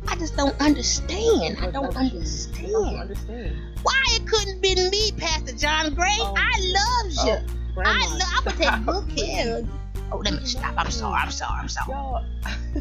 I 0.09 0.17
just 0.17 0.37
don't 0.37 0.59
understand. 0.61 1.59
I 1.61 1.71
don't 1.71 1.95
understand 1.97 2.75
understand. 3.01 3.57
why 3.83 4.01
it 4.09 4.27
couldn't 4.27 4.61
been 4.63 4.91
me, 4.91 5.13
Pastor 5.17 5.53
John 5.55 5.95
Gray. 5.95 6.17
Oh. 6.21 6.35
I 6.37 7.03
loves 7.05 7.25
you. 7.25 7.33
Oh, 7.33 7.41
I 7.79 7.83
Grandma, 7.85 8.07
love. 8.07 8.21
I 8.23 8.41
would 8.45 8.57
take 8.57 8.87
good 8.87 9.09
care. 9.27 9.57
of 9.59 9.65
you. 9.65 9.71
Oh, 10.13 10.19
let 10.19 10.35
me 10.35 10.45
stop. 10.47 10.73
I'm 10.77 10.89
sorry. 10.93 11.21
I'm 11.21 11.33
sorry. 11.33 11.59
I'm 11.63 11.69
sorry. 11.69 11.91
Y'all, 11.91 12.25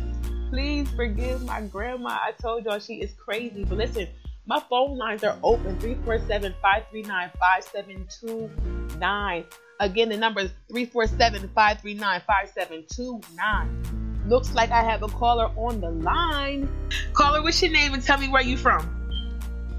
please 0.52 0.88
forgive 0.92 1.44
my 1.44 1.62
grandma. 1.62 2.10
I 2.10 2.34
told 2.40 2.66
y'all 2.66 2.78
she 2.78 3.02
is 3.02 3.14
crazy. 3.14 3.64
But 3.66 3.80
listen, 3.80 4.08
my 4.46 4.60
phone 4.70 4.96
lines 4.96 5.24
are 5.24 5.36
open 5.42 5.80
347 5.80 6.54
539 6.62 7.32
5729. 7.40 9.44
Again, 9.80 10.10
the 10.10 10.18
number 10.18 10.42
is 10.42 10.52
347 10.70 11.50
539 11.56 12.22
5729. 12.28 14.30
Looks 14.30 14.54
like 14.54 14.70
I 14.70 14.84
have 14.84 15.02
a 15.02 15.08
caller 15.08 15.50
on 15.58 15.82
the 15.82 15.90
line. 15.90 16.70
Caller, 17.14 17.42
what's 17.42 17.60
your 17.60 17.72
name 17.72 17.96
and 17.96 18.04
tell 18.04 18.20
me 18.20 18.28
where 18.28 18.44
you 18.44 18.56
from? 18.56 18.95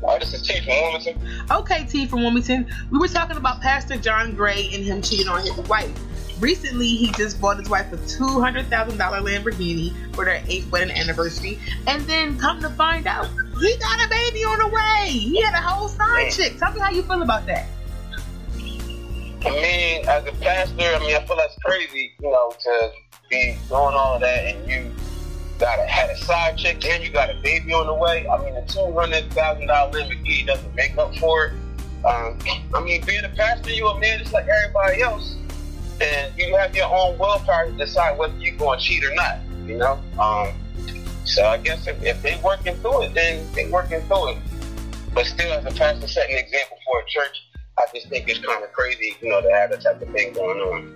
Oh, 0.02 0.18
this 0.18 0.34
is 0.34 0.42
T 0.42 0.60
from 0.60 0.68
Wilmington. 0.68 1.46
Okay, 1.50 1.84
T 1.84 2.06
from 2.06 2.20
Wilmington. 2.20 2.70
We 2.90 2.98
were 2.98 3.08
talking 3.08 3.36
about 3.36 3.60
Pastor 3.60 3.96
John 3.96 4.34
Gray 4.34 4.70
and 4.72 4.84
him 4.84 5.02
cheating 5.02 5.28
on 5.28 5.40
his 5.40 5.56
wife. 5.68 5.92
Recently, 6.40 6.88
he 6.88 7.10
just 7.12 7.40
bought 7.40 7.58
his 7.58 7.68
wife 7.70 7.90
a 7.92 7.96
two 8.06 8.40
hundred 8.40 8.66
thousand 8.66 8.98
dollar 8.98 9.20
Lamborghini 9.20 9.94
for 10.14 10.24
their 10.26 10.42
eighth 10.46 10.70
wedding 10.70 10.94
anniversary, 10.94 11.58
and 11.86 12.02
then 12.02 12.38
come 12.38 12.60
to 12.60 12.68
find 12.70 13.06
out, 13.06 13.28
he 13.58 13.76
got 13.78 14.04
a 14.04 14.08
baby 14.08 14.44
on 14.44 14.58
the 14.58 14.68
way. 14.68 15.08
He 15.08 15.40
had 15.40 15.54
a 15.54 15.62
whole 15.62 15.88
side 15.88 16.30
chick. 16.30 16.58
Tell 16.58 16.72
me 16.72 16.80
how 16.80 16.90
you 16.90 17.02
feel 17.02 17.22
about 17.22 17.46
that. 17.46 17.66
I 19.44 19.50
mean, 19.50 20.08
as 20.08 20.26
a 20.26 20.32
pastor, 20.32 20.74
I 20.82 20.98
mean, 20.98 21.16
I 21.16 21.24
feel 21.24 21.36
that's 21.36 21.56
crazy, 21.64 22.12
you 22.20 22.30
know, 22.30 22.52
to 22.58 22.90
be 23.30 23.56
doing 23.68 23.80
all 23.94 24.14
of 24.16 24.20
that 24.20 24.44
and 24.44 24.68
you 24.68 24.92
got 25.58 25.78
a, 25.78 25.86
had 25.86 26.10
a 26.10 26.16
side 26.16 26.56
chick 26.58 26.84
and 26.84 27.02
you 27.02 27.10
got 27.10 27.30
a 27.30 27.34
baby 27.42 27.72
on 27.72 27.86
the 27.86 27.94
way. 27.94 28.28
I 28.28 28.38
mean, 28.44 28.54
a 28.56 28.66
two 28.66 28.92
hundred 28.92 29.30
thousand 29.32 29.66
dollar 29.66 29.92
Lamborghini 29.92 30.46
doesn't 30.46 30.74
make 30.74 30.96
up 30.98 31.16
for 31.16 31.46
it. 31.46 31.52
Um, 32.04 32.38
I 32.74 32.80
mean, 32.82 33.04
being 33.04 33.24
a 33.24 33.28
pastor, 33.30 33.70
you're 33.70 33.96
a 33.96 33.98
man 33.98 34.18
just 34.20 34.32
like 34.32 34.46
everybody 34.46 35.02
else, 35.02 35.36
and 36.00 36.32
you 36.36 36.56
have 36.56 36.74
your 36.74 36.86
own 36.86 37.18
willpower 37.18 37.66
to 37.66 37.72
decide 37.72 38.16
whether 38.18 38.36
you're 38.38 38.56
going 38.56 38.78
to 38.78 38.84
cheat 38.84 39.04
or 39.04 39.14
not. 39.14 39.38
You 39.66 39.78
know, 39.78 40.00
um, 40.20 40.54
so 41.24 41.44
I 41.46 41.58
guess 41.58 41.86
if, 41.88 42.00
if 42.02 42.22
they 42.22 42.40
working 42.44 42.76
through 42.76 43.02
it, 43.04 43.14
then 43.14 43.44
they 43.54 43.68
working 43.68 44.00
through 44.02 44.30
it. 44.30 44.38
But 45.12 45.26
still, 45.26 45.52
as 45.52 45.64
a 45.64 45.76
pastor, 45.76 46.06
setting 46.06 46.36
an 46.36 46.44
example 46.44 46.76
for 46.84 47.00
a 47.00 47.04
church, 47.08 47.42
I 47.78 47.84
just 47.94 48.08
think 48.08 48.28
it's 48.28 48.38
kind 48.38 48.62
of 48.62 48.72
crazy, 48.72 49.16
you 49.20 49.30
know, 49.30 49.40
to 49.40 49.50
have 49.50 49.70
that 49.70 49.82
type 49.82 50.00
of 50.00 50.08
thing 50.10 50.32
going 50.34 50.60
on. 50.60 50.94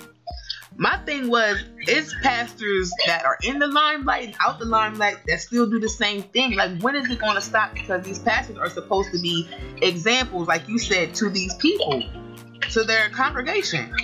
My 0.80 0.96
thing 1.04 1.28
was, 1.28 1.62
it's 1.80 2.14
pastors 2.22 2.90
that 3.06 3.22
are 3.26 3.36
in 3.42 3.58
the 3.58 3.66
limelight 3.66 4.24
and 4.24 4.34
out 4.40 4.58
the 4.58 4.64
limelight 4.64 5.18
that 5.26 5.38
still 5.40 5.68
do 5.68 5.78
the 5.78 5.90
same 5.90 6.22
thing. 6.22 6.56
Like, 6.56 6.80
when 6.80 6.96
is 6.96 7.10
it 7.10 7.18
going 7.18 7.34
to 7.34 7.42
stop? 7.42 7.74
Because 7.74 8.02
these 8.02 8.18
pastors 8.18 8.56
are 8.56 8.70
supposed 8.70 9.12
to 9.12 9.20
be 9.20 9.46
examples, 9.82 10.48
like 10.48 10.66
you 10.68 10.78
said, 10.78 11.12
to 11.16 11.28
these 11.28 11.52
people, 11.56 12.02
to 12.70 12.84
their 12.84 13.10
congregation. 13.10 13.94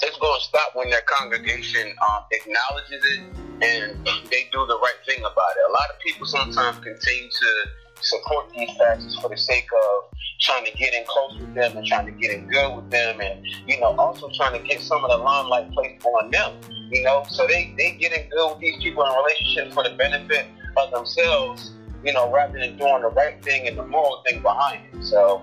It's 0.00 0.16
going 0.16 0.38
to 0.38 0.44
stop 0.44 0.76
when 0.76 0.90
their 0.90 1.02
congregation 1.02 1.92
um, 2.08 2.22
acknowledges 2.30 3.04
it 3.04 3.20
and 3.62 4.06
they 4.30 4.48
do 4.52 4.64
the 4.64 4.78
right 4.80 4.98
thing 5.06 5.18
about 5.18 5.32
it. 5.32 5.70
A 5.70 5.72
lot 5.72 5.90
of 5.92 5.98
people 5.98 6.26
sometimes 6.28 6.78
continue 6.78 7.30
to 7.30 7.64
support 8.00 8.50
these 8.54 8.70
pastors 8.78 9.18
for 9.20 9.28
the 9.28 9.36
sake 9.36 9.66
of 9.72 10.18
trying 10.40 10.64
to 10.64 10.72
get 10.72 10.94
in 10.94 11.04
close 11.06 11.38
with 11.40 11.54
them 11.54 11.76
and 11.76 11.86
trying 11.86 12.06
to 12.06 12.12
get 12.12 12.30
in 12.30 12.46
good 12.48 12.76
with 12.76 12.90
them 12.90 13.20
and, 13.20 13.44
you 13.66 13.80
know, 13.80 13.96
also 13.96 14.28
trying 14.34 14.60
to 14.60 14.66
get 14.66 14.80
some 14.80 15.02
of 15.04 15.10
the 15.10 15.16
limelight 15.16 15.70
placed 15.72 16.04
on 16.04 16.30
them, 16.30 16.52
you 16.90 17.02
know. 17.02 17.24
So 17.30 17.46
they, 17.46 17.74
they 17.76 17.92
get 17.92 18.12
in 18.12 18.28
good 18.28 18.50
with 18.50 18.60
these 18.60 18.76
people 18.82 19.04
in 19.04 19.12
a 19.12 19.16
relationship 19.16 19.72
for 19.72 19.82
the 19.82 19.96
benefit 19.96 20.46
of 20.76 20.90
themselves, 20.90 21.72
you 22.04 22.12
know, 22.12 22.30
rather 22.30 22.58
than 22.58 22.76
doing 22.76 23.02
the 23.02 23.08
right 23.08 23.42
thing 23.42 23.66
and 23.66 23.78
the 23.78 23.86
moral 23.86 24.22
thing 24.26 24.42
behind 24.42 24.82
it. 24.92 25.04
So 25.04 25.42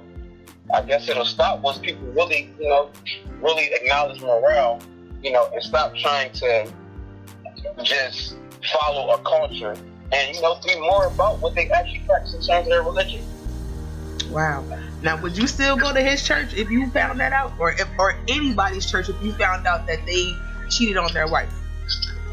I 0.74 0.82
guess 0.84 1.10
it'll 1.10 1.26
stop 1.26 1.62
once 1.62 1.80
people 1.80 2.08
really, 2.10 2.54
you 2.60 2.70
know, 2.70 2.92
really 3.42 3.70
acknowledge 3.74 4.22
morale, 4.22 4.80
you 5.22 5.32
know, 5.32 5.50
and 5.54 5.64
stop 5.64 5.96
trying 5.96 6.32
to 6.34 6.72
just 7.84 8.38
follow 8.72 9.12
a 9.12 9.18
culture 9.24 9.76
and 10.14 10.36
you 10.36 10.42
know 10.42 10.60
be 10.66 10.80
more 10.80 11.08
about 11.08 11.40
what 11.40 11.56
they 11.56 11.70
actually 11.70 12.04
practice 12.06 12.34
in 12.34 12.42
terms 12.42 12.66
of 12.66 12.66
their 12.66 12.84
religion. 12.84 13.24
Wow. 14.30 14.64
Now, 15.02 15.22
would 15.22 15.38
you 15.38 15.48
still 15.48 15.76
go 15.76 15.94
to 15.94 16.02
his 16.02 16.26
church 16.26 16.54
if 16.54 16.70
you 16.72 16.90
found 16.92 17.20
that 17.20 17.34
out, 17.34 17.54
or 17.60 17.72
if 17.72 17.88
or 18.00 18.16
anybody's 18.28 18.90
church 18.90 19.10
if 19.10 19.22
you 19.22 19.34
found 19.34 19.68
out 19.68 19.86
that 19.88 20.06
they 20.06 20.36
cheated 20.70 20.98
on 20.98 21.12
their 21.14 21.28
wife? 21.28 21.54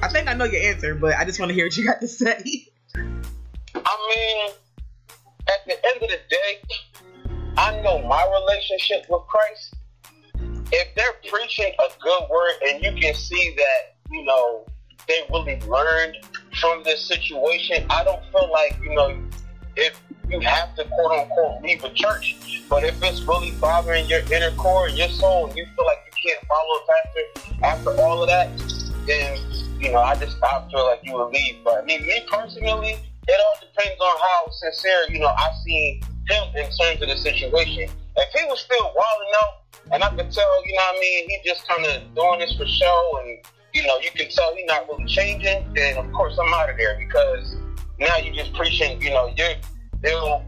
I 0.02 0.08
think 0.08 0.28
I 0.28 0.34
know 0.34 0.44
your 0.44 0.62
answer, 0.62 0.94
but 0.94 1.14
I 1.16 1.24
just 1.24 1.38
want 1.38 1.50
to 1.50 1.54
hear 1.54 1.66
what 1.66 1.76
you 1.76 1.84
got 1.84 2.00
to 2.00 2.08
say. 2.08 2.68
I 3.74 4.14
mean, 4.14 4.50
at 5.48 5.66
the 5.66 5.86
end 5.86 5.96
of 6.02 6.08
the 6.08 6.18
day, 6.30 6.62
I 7.58 7.80
know 7.82 8.06
my 8.06 8.24
relationship 8.40 9.04
with 9.10 9.22
Christ. 9.26 9.74
If 10.72 10.94
they're 10.94 11.30
preaching 11.30 11.72
a 11.78 12.02
good 12.02 12.22
word 12.30 12.54
and 12.68 12.82
you 12.82 12.92
can 13.00 13.14
see 13.14 13.54
that, 13.56 13.96
you 14.10 14.24
know, 14.24 14.64
they 15.08 15.22
really 15.30 15.60
learned 15.62 16.16
from 16.60 16.82
this 16.84 17.04
situation, 17.06 17.86
I 17.90 18.04
don't 18.04 18.22
feel 18.30 18.50
like, 18.52 18.78
you 18.82 18.94
know, 18.94 19.16
if 19.76 20.00
you 20.28 20.40
have 20.40 20.74
to 20.76 20.84
quote 20.84 21.18
unquote 21.18 21.62
leave 21.62 21.82
a 21.82 21.92
church, 21.92 22.62
but 22.68 22.84
if 22.84 23.02
it's 23.02 23.22
really 23.22 23.52
bothering 23.52 24.06
your 24.06 24.20
inner 24.32 24.50
core 24.56 24.86
and 24.86 24.96
your 24.96 25.08
soul 25.08 25.46
and 25.46 25.56
you 25.56 25.64
feel 25.64 25.86
like 25.86 25.98
you 26.06 26.30
can't 26.30 26.46
follow 26.46 26.74
a 26.76 26.86
pastor 26.92 27.64
after 27.64 28.02
all 28.02 28.22
of 28.22 28.28
that, 28.28 28.48
then, 29.06 29.38
you 29.80 29.90
know, 29.90 30.00
I 30.00 30.14
just 30.16 30.36
I 30.42 30.68
feel 30.70 30.84
like 30.84 31.00
you 31.02 31.14
will 31.14 31.30
leave. 31.30 31.56
But 31.64 31.82
I 31.82 31.84
mean, 31.84 32.02
me 32.02 32.22
personally, 32.30 32.98
it 33.28 33.40
all 33.46 33.60
depends 33.60 34.00
on 34.00 34.16
how 34.20 34.50
sincere, 34.50 35.04
you 35.10 35.18
know, 35.20 35.28
I 35.28 35.50
seen 35.64 36.02
him 36.28 36.48
in 36.56 36.64
terms 36.64 37.02
of 37.02 37.08
the 37.08 37.16
situation. 37.16 37.90
If 38.16 38.40
he 38.40 38.44
was 38.46 38.60
still 38.60 38.82
wilding 38.82 39.32
out, 39.42 39.54
and 39.92 40.04
I 40.04 40.10
could 40.10 40.30
tell, 40.30 40.66
you 40.66 40.74
know 40.74 40.82
what 40.82 40.96
I 40.96 41.00
mean, 41.00 41.30
he 41.30 41.38
just 41.44 41.66
kind 41.66 41.84
of 41.86 42.14
doing 42.14 42.40
this 42.40 42.54
for 42.56 42.66
show, 42.66 43.20
and 43.24 43.38
you 43.72 43.86
know, 43.86 43.98
you 43.98 44.10
can 44.10 44.28
tell 44.30 44.54
he's 44.56 44.66
not 44.66 44.88
really 44.88 45.06
changing, 45.06 45.72
then 45.74 45.96
of 45.96 46.10
course 46.12 46.38
I'm 46.38 46.52
out 46.54 46.70
of 46.70 46.76
there 46.76 46.98
because 46.98 47.56
now 47.98 48.16
you're 48.16 48.34
just 48.34 48.54
preaching, 48.54 49.00
you 49.00 49.10
know, 49.10 49.32
your 49.36 49.50
ill, 50.04 50.42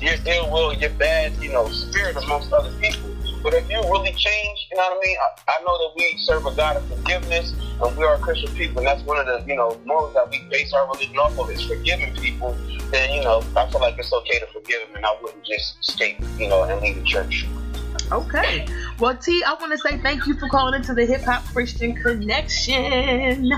your 0.00 0.14
ill 0.26 0.50
will, 0.50 0.72
your 0.72 0.90
bad, 0.90 1.32
you 1.42 1.52
know, 1.52 1.68
spirit 1.68 2.16
amongst 2.16 2.52
other 2.52 2.72
people. 2.80 3.10
But 3.42 3.52
if 3.52 3.68
you 3.68 3.78
really 3.82 4.12
change, 4.12 4.68
you 4.70 4.76
know 4.78 4.84
what 4.84 4.96
I 4.96 5.06
mean? 5.06 5.16
I, 5.20 5.52
I 5.52 5.64
know 5.64 5.76
that 5.76 5.92
we 5.96 6.16
serve 6.18 6.46
a 6.46 6.54
God 6.54 6.78
of 6.78 6.88
forgiveness, 6.88 7.52
and 7.82 7.96
we 7.96 8.04
are 8.04 8.16
Christian 8.16 8.50
people, 8.54 8.78
and 8.78 8.86
that's 8.86 9.02
one 9.02 9.18
of 9.18 9.26
the, 9.26 9.44
you 9.46 9.54
know, 9.54 9.78
morals 9.84 10.14
that 10.14 10.30
we 10.30 10.42
base 10.48 10.72
our 10.72 10.86
religion 10.86 11.18
off 11.18 11.38
of 11.38 11.50
is 11.50 11.60
forgiving 11.60 12.14
people. 12.14 12.56
Then, 12.90 13.12
you 13.12 13.22
know, 13.22 13.42
I 13.54 13.68
feel 13.70 13.80
like 13.80 13.98
it's 13.98 14.12
okay 14.12 14.38
to 14.38 14.46
forgive 14.46 14.86
them, 14.86 14.96
and 14.96 15.04
I 15.04 15.14
wouldn't 15.20 15.44
just 15.44 15.76
escape, 15.80 16.16
you 16.38 16.48
know, 16.48 16.62
and 16.62 16.80
leave 16.80 16.96
the 16.96 17.02
church. 17.02 17.46
Okay. 18.12 18.66
Well, 18.98 19.16
T, 19.16 19.42
I 19.44 19.54
want 19.54 19.72
to 19.72 19.78
say 19.78 19.98
thank 19.98 20.26
you 20.26 20.34
for 20.38 20.48
calling 20.48 20.74
into 20.74 20.94
the 20.94 21.06
Hip 21.06 21.22
Hop 21.22 21.44
Christian 21.46 21.94
Connection. 21.94 23.48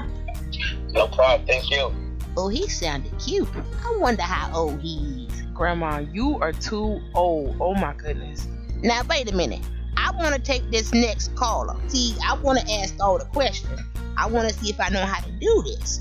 No 0.93 1.09
problem. 1.09 1.47
Thank 1.47 1.71
you. 1.71 1.93
Oh, 2.37 2.49
he 2.49 2.69
sounded 2.69 3.13
cute. 3.19 3.49
I 3.85 3.97
wonder 3.99 4.23
how 4.23 4.55
old 4.55 4.81
he 4.81 5.27
is. 5.29 5.43
Grandma, 5.55 5.99
you 6.13 6.39
are 6.41 6.53
too 6.53 7.01
old. 7.15 7.57
Oh 7.61 7.75
my 7.75 7.95
goodness. 7.95 8.47
Now, 8.83 9.03
wait 9.09 9.31
a 9.31 9.35
minute. 9.35 9.63
I 9.97 10.11
want 10.17 10.35
to 10.35 10.41
take 10.41 10.71
this 10.71 10.93
next 10.93 11.35
caller. 11.35 11.77
See, 11.89 12.15
I 12.27 12.35
want 12.35 12.59
to 12.61 12.73
ask 12.75 12.95
all 13.01 13.19
the 13.19 13.25
questions. 13.25 13.81
I 14.17 14.27
want 14.27 14.49
to 14.49 14.55
see 14.55 14.71
if 14.71 14.81
I 14.81 14.89
know 14.89 15.05
how 15.05 15.21
to 15.21 15.31
do 15.31 15.63
this. 15.67 16.01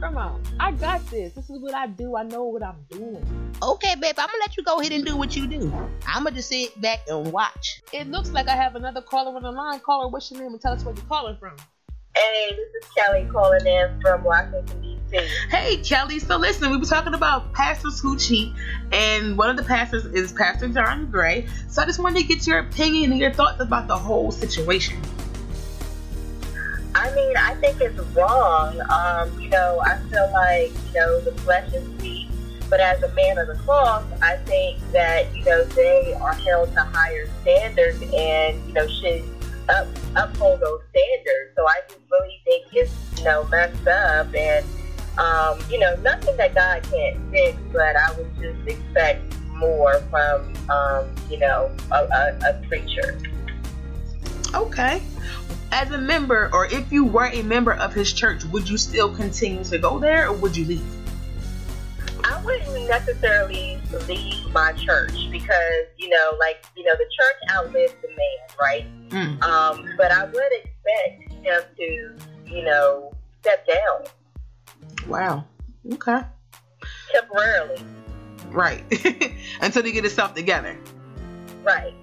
Come 0.00 0.18
on, 0.18 0.42
I 0.60 0.72
got 0.72 1.04
this. 1.10 1.32
This 1.32 1.48
is 1.48 1.58
what 1.58 1.74
I 1.74 1.86
do. 1.86 2.16
I 2.16 2.22
know 2.22 2.44
what 2.44 2.62
I'm 2.62 2.76
doing. 2.90 3.24
Okay, 3.62 3.94
babe, 3.94 4.14
I'm 4.18 4.26
gonna 4.26 4.38
let 4.40 4.56
you 4.56 4.62
go 4.62 4.78
ahead 4.78 4.92
and 4.92 5.04
do 5.04 5.16
what 5.16 5.34
you 5.34 5.46
do. 5.46 5.72
I'm 6.06 6.24
gonna 6.24 6.36
just 6.36 6.50
sit 6.50 6.78
back 6.82 7.00
and 7.08 7.32
watch. 7.32 7.82
It 7.92 8.08
looks 8.08 8.30
like 8.30 8.46
I 8.48 8.56
have 8.56 8.76
another 8.76 9.00
caller 9.00 9.34
on 9.34 9.42
the 9.42 9.50
line. 9.50 9.80
Caller, 9.80 10.08
what's 10.08 10.30
your 10.30 10.40
name 10.40 10.52
and 10.52 10.60
tell 10.60 10.74
us 10.74 10.84
where 10.84 10.94
you're 10.94 11.04
calling 11.06 11.36
from. 11.38 11.56
Hey, 12.14 12.50
this 12.50 12.84
is 12.84 12.90
Kelly 12.96 13.28
calling 13.30 13.66
in 13.66 14.00
from 14.00 14.24
Washington, 14.24 14.80
D.C. 14.80 15.18
Hey, 15.50 15.76
Kelly. 15.78 16.18
So 16.18 16.36
listen, 16.36 16.70
we 16.70 16.76
were 16.76 16.84
talking 16.84 17.14
about 17.14 17.52
pastors 17.52 18.00
who 18.00 18.18
cheat, 18.18 18.54
and 18.92 19.36
one 19.36 19.50
of 19.50 19.56
the 19.56 19.64
pastors 19.64 20.04
is 20.06 20.32
Pastor 20.32 20.68
John 20.68 21.10
Gray. 21.10 21.46
So 21.68 21.82
I 21.82 21.86
just 21.86 21.98
wanted 21.98 22.20
to 22.20 22.26
get 22.26 22.46
your 22.46 22.60
opinion 22.60 23.12
and 23.12 23.20
your 23.20 23.32
thoughts 23.32 23.60
about 23.60 23.86
the 23.88 23.96
whole 23.96 24.30
situation. 24.30 25.00
I 26.96 27.14
mean, 27.14 27.36
I 27.36 27.54
think 27.56 27.78
it's 27.82 27.98
wrong. 28.16 28.80
Um, 28.90 29.38
you 29.38 29.50
know, 29.50 29.82
I 29.84 29.98
feel 30.08 30.30
like, 30.32 30.72
you 30.86 30.94
know, 30.94 31.20
the 31.20 31.32
flesh 31.42 31.70
is 31.74 31.86
weak, 32.00 32.28
but 32.70 32.80
as 32.80 33.02
a 33.02 33.12
man 33.12 33.36
of 33.36 33.48
the 33.48 33.54
cloth, 33.56 34.06
I 34.22 34.36
think 34.38 34.78
that, 34.92 35.34
you 35.36 35.44
know, 35.44 35.64
they 35.64 36.14
are 36.14 36.32
held 36.32 36.72
to 36.72 36.80
higher 36.80 37.28
standards 37.42 38.00
and, 38.00 38.66
you 38.66 38.72
know, 38.72 38.88
should 38.88 39.22
up, 39.68 39.86
uphold 40.16 40.60
those 40.60 40.80
standards. 40.88 41.52
So 41.54 41.68
I 41.68 41.80
just 41.86 42.00
really 42.10 42.40
think 42.44 42.66
it's, 42.72 43.18
you 43.18 43.24
know, 43.24 43.46
messed 43.48 43.86
up 43.86 44.34
and, 44.34 44.64
um, 45.18 45.58
you 45.68 45.78
know, 45.78 45.96
nothing 45.96 46.38
that 46.38 46.54
God 46.54 46.82
can't 46.90 47.18
fix, 47.30 47.58
but 47.74 47.94
I 47.94 48.10
would 48.16 48.34
just 48.40 48.66
expect 48.66 49.22
more 49.48 50.00
from, 50.08 50.54
um, 50.70 51.14
you 51.28 51.40
know, 51.40 51.70
a, 51.90 51.96
a, 51.96 52.38
a 52.48 52.66
preacher. 52.68 53.20
Okay. 54.54 55.02
As 55.72 55.90
a 55.90 55.98
member, 55.98 56.48
or 56.52 56.66
if 56.66 56.90
you 56.92 57.04
were 57.04 57.26
a 57.26 57.42
member 57.42 57.72
of 57.72 57.92
his 57.92 58.12
church, 58.12 58.44
would 58.46 58.68
you 58.68 58.78
still 58.78 59.14
continue 59.14 59.64
to 59.64 59.78
go 59.78 59.98
there 59.98 60.28
or 60.28 60.32
would 60.34 60.56
you 60.56 60.64
leave? 60.64 60.84
I 62.24 62.42
wouldn't 62.44 62.88
necessarily 62.88 63.80
leave 64.08 64.50
my 64.52 64.72
church 64.72 65.12
because, 65.30 65.86
you 65.96 66.08
know, 66.08 66.32
like, 66.38 66.64
you 66.76 66.84
know, 66.84 66.94
the 66.96 67.04
church 67.04 67.56
outlives 67.56 67.94
the 68.02 68.08
man, 68.08 68.56
right? 68.60 69.08
Mm. 69.10 69.42
Um, 69.42 69.88
but 69.96 70.10
I 70.12 70.24
would 70.24 70.52
expect 70.52 71.32
him 71.44 71.62
to, 71.76 72.16
you 72.46 72.64
know, 72.64 73.12
step 73.40 73.66
down 73.66 75.08
Wow. 75.08 75.44
Okay. 75.92 76.20
temporarily. 77.12 77.80
Right. 78.48 78.82
Until 79.60 79.82
he 79.84 79.92
get 79.92 80.04
himself 80.04 80.34
together. 80.34 80.76
Right. 81.62 81.94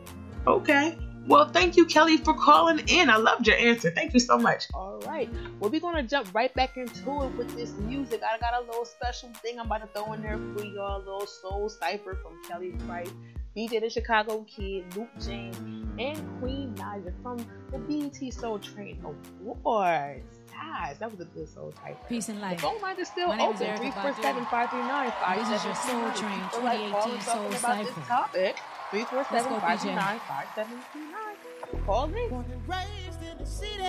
Okay. 0.47 0.97
Well, 1.25 1.47
thank 1.49 1.77
you, 1.77 1.85
Kelly, 1.85 2.17
for 2.17 2.33
calling 2.33 2.79
in. 2.87 3.09
I 3.09 3.15
loved 3.15 3.47
your 3.47 3.55
answer. 3.55 3.89
Thank 3.89 4.13
you 4.13 4.19
so 4.19 4.37
much. 4.37 4.65
All 4.73 4.99
right. 5.07 5.29
Well, 5.59 5.69
we're 5.71 5.79
going 5.79 5.95
to 5.95 6.03
jump 6.03 6.33
right 6.33 6.53
back 6.53 6.75
into 6.75 7.23
it 7.23 7.37
with 7.37 7.55
this 7.55 7.71
music. 7.79 8.21
I 8.23 8.37
got 8.39 8.61
a 8.61 8.65
little 8.65 8.83
special 8.85 9.29
thing 9.41 9.57
I'm 9.59 9.67
about 9.67 9.81
to 9.81 9.87
throw 9.87 10.11
in 10.13 10.21
there 10.21 10.37
for 10.55 10.65
y'all. 10.65 10.97
A 10.97 10.99
little 10.99 11.25
soul 11.25 11.69
cipher 11.69 12.17
from 12.21 12.33
Kelly 12.47 12.71
Price, 12.87 13.09
BJ 13.55 13.79
the 13.79 13.89
Chicago 13.89 14.45
Kid, 14.49 14.83
Luke 14.97 15.07
James, 15.25 15.55
and 15.97 16.39
Queen 16.41 16.73
Naija 16.75 17.13
from 17.21 17.37
the 17.71 17.77
BET 17.77 18.33
Soul 18.33 18.59
Train 18.59 19.01
Awards. 19.05 20.39
Guys, 20.51 20.97
that 20.99 21.09
was 21.11 21.21
a 21.21 21.25
good 21.25 21.47
soul 21.47 21.73
cipher. 21.81 21.97
Peace 22.09 22.29
and 22.29 22.41
The 22.41 22.61
phone 22.61 22.81
line 22.81 22.99
is 22.99 23.07
still 23.07 23.29
My 23.29 23.39
open. 23.39 23.63
Erica 23.63 23.91
347 23.91 24.45
539 24.45 25.39
This 25.39 25.59
is 25.59 25.65
your 25.65 25.75
Soul 25.75 26.11
Train 26.19 26.41
2018 26.51 27.21
Soul 27.21 27.51
Cipher. 27.51 28.01
topic. 28.07 28.57
Let's 28.93 29.09
347 29.09 29.49
go, 29.49 29.59
539 29.59 30.19
5739. 30.19 31.83
Call 31.83 32.07
me. 32.07 32.27
Born 32.29 32.45
and 32.51 32.61
raised 32.69 33.23
in 33.23 33.37
the 33.39 33.45
city, 33.45 33.81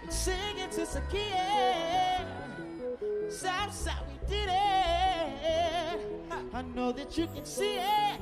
and 0.00 0.10
singing 0.10 0.70
to 0.70 0.86
Sakia. 0.86 2.24
Southside, 3.28 3.94
we 4.08 4.26
did 4.26 4.48
it. 4.48 6.00
I 6.54 6.62
know 6.74 6.92
that 6.92 7.18
you 7.18 7.26
can 7.26 7.44
see 7.44 7.76
it. 7.76 8.20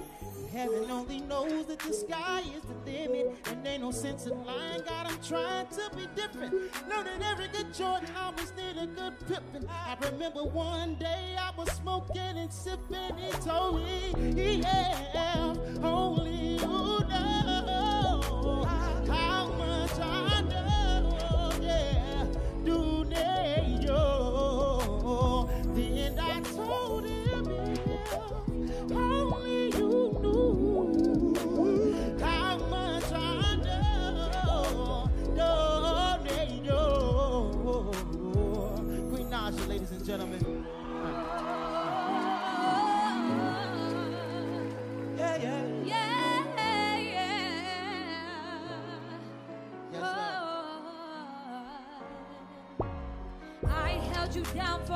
Heaven 0.53 0.91
only 0.91 1.21
knows 1.21 1.67
that 1.67 1.79
the 1.81 1.93
sky 1.93 2.41
is 2.41 2.63
the 2.63 2.91
limit, 2.91 3.37
and 3.47 3.67
ain't 3.67 3.83
no 3.83 3.91
sense 3.91 4.27
in 4.27 4.45
lying. 4.45 4.83
God, 4.87 5.07
I'm 5.07 5.19
trying 5.23 5.67
to 5.67 5.91
be 5.95 6.07
different. 6.17 6.55
Know 6.89 7.03
that 7.03 7.23
every 7.23 7.49
good 7.49 7.75
Jordan 7.75 8.09
always 8.19 8.53
need 8.57 8.81
a 8.81 8.87
good 8.87 9.15
pippin'. 9.27 9.69
I 9.69 9.97
remember 10.11 10.45
one 10.45 10.95
day 10.95 11.37
I 11.39 11.51
was 11.57 11.71
smoking 11.73 12.19
and 12.21 12.53
sipping. 12.53 13.17
He 13.19 13.31
told 13.45 13.83
me, 13.83 14.63
yeah, 14.63 15.55
only 15.83 16.38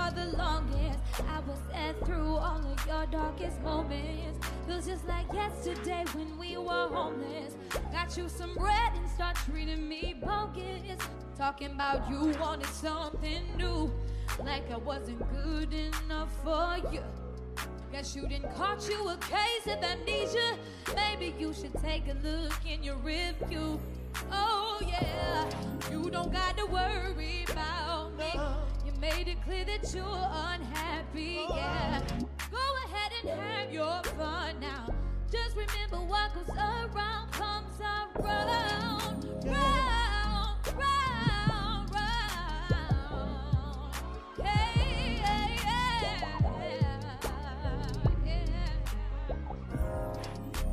for 0.02 0.14
the 0.14 0.36
longest. 0.36 0.98
I 1.28 1.40
was 1.40 1.58
there 1.72 1.94
through 2.04 2.36
all 2.36 2.58
of 2.58 2.86
your 2.86 3.06
darkest 3.06 3.60
moments. 3.62 4.46
Feels 4.66 4.86
just 4.86 5.06
like 5.06 5.32
yesterday 5.32 6.04
when 6.14 6.38
we 6.38 6.56
were 6.56 6.88
homeless. 6.88 7.54
Got 7.92 8.16
you 8.16 8.28
some 8.28 8.54
bread 8.54 8.92
and 8.94 9.08
start 9.10 9.36
treating 9.36 9.88
me 9.88 10.14
bogus. 10.20 10.98
Talking 11.36 11.72
about 11.72 12.08
you 12.10 12.32
wanted 12.40 12.66
something 12.66 13.42
new. 13.56 13.92
Like 14.44 14.70
I 14.70 14.76
wasn't 14.78 15.20
good 15.30 15.72
enough 15.72 16.30
for 16.42 16.76
you. 16.92 17.02
Guess 17.92 18.16
you 18.16 18.26
didn't 18.26 18.54
caught 18.54 18.88
you 18.88 19.08
a 19.08 19.16
case 19.18 19.66
of 19.66 19.82
amnesia. 19.82 20.56
Maybe 20.94 21.34
you 21.38 21.52
should 21.52 21.74
take 21.82 22.04
a 22.08 22.16
look 22.26 22.58
in 22.66 22.82
your 22.82 22.96
review. 22.96 23.78
Oh 24.30 24.80
yeah, 24.80 25.50
you 25.90 26.10
don't 26.10 26.32
got 26.32 26.56
to 26.56 26.66
worry 26.66 27.44
made 29.02 29.26
it 29.26 29.42
clear 29.44 29.64
that 29.64 29.92
you're 29.92 30.04
unhappy. 30.06 31.44
Yeah, 31.50 32.00
go 32.52 32.58
ahead 32.86 33.10
and 33.20 33.30
have 33.30 33.72
your 33.72 34.00
fun 34.16 34.60
now. 34.60 34.86
Just 35.28 35.56
remember 35.56 35.96
what 36.06 36.32
goes 36.32 36.48
around 36.56 37.32
comes 37.32 37.80
around, 37.80 38.14
round, 39.44 40.56
round, 40.78 41.90
round. 41.90 41.90
Yeah, 44.38 44.70
yeah, 45.18 45.48
yeah. 45.64 46.38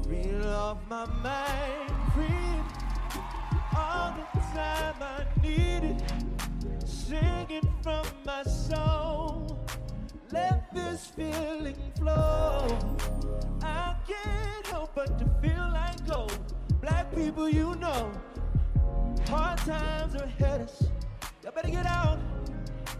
Reel 0.05 0.45
off 0.53 0.77
my 0.87 1.05
mind, 1.23 1.91
free 2.13 2.61
all 3.75 4.13
the 4.13 4.23
time 4.53 5.01
I 5.01 5.25
need 5.41 5.83
it. 5.83 6.03
Singing 6.85 7.68
from 7.81 8.05
my 8.25 8.43
soul, 8.43 9.59
let 10.31 10.73
this 10.73 11.07
feeling 11.07 11.77
flow. 11.97 12.67
I 13.61 13.95
can't 14.07 14.67
help 14.67 14.95
but 14.95 15.17
to 15.19 15.25
feel 15.41 15.69
like 15.73 16.05
gold. 16.07 16.37
Black 16.81 17.13
people, 17.15 17.49
you 17.49 17.75
know, 17.75 18.11
hard 19.27 19.57
times 19.59 20.15
are 20.15 20.23
ahead 20.23 20.61
us. 20.61 20.83
Y'all 21.43 21.51
better 21.53 21.69
get 21.69 21.85
out. 21.85 22.19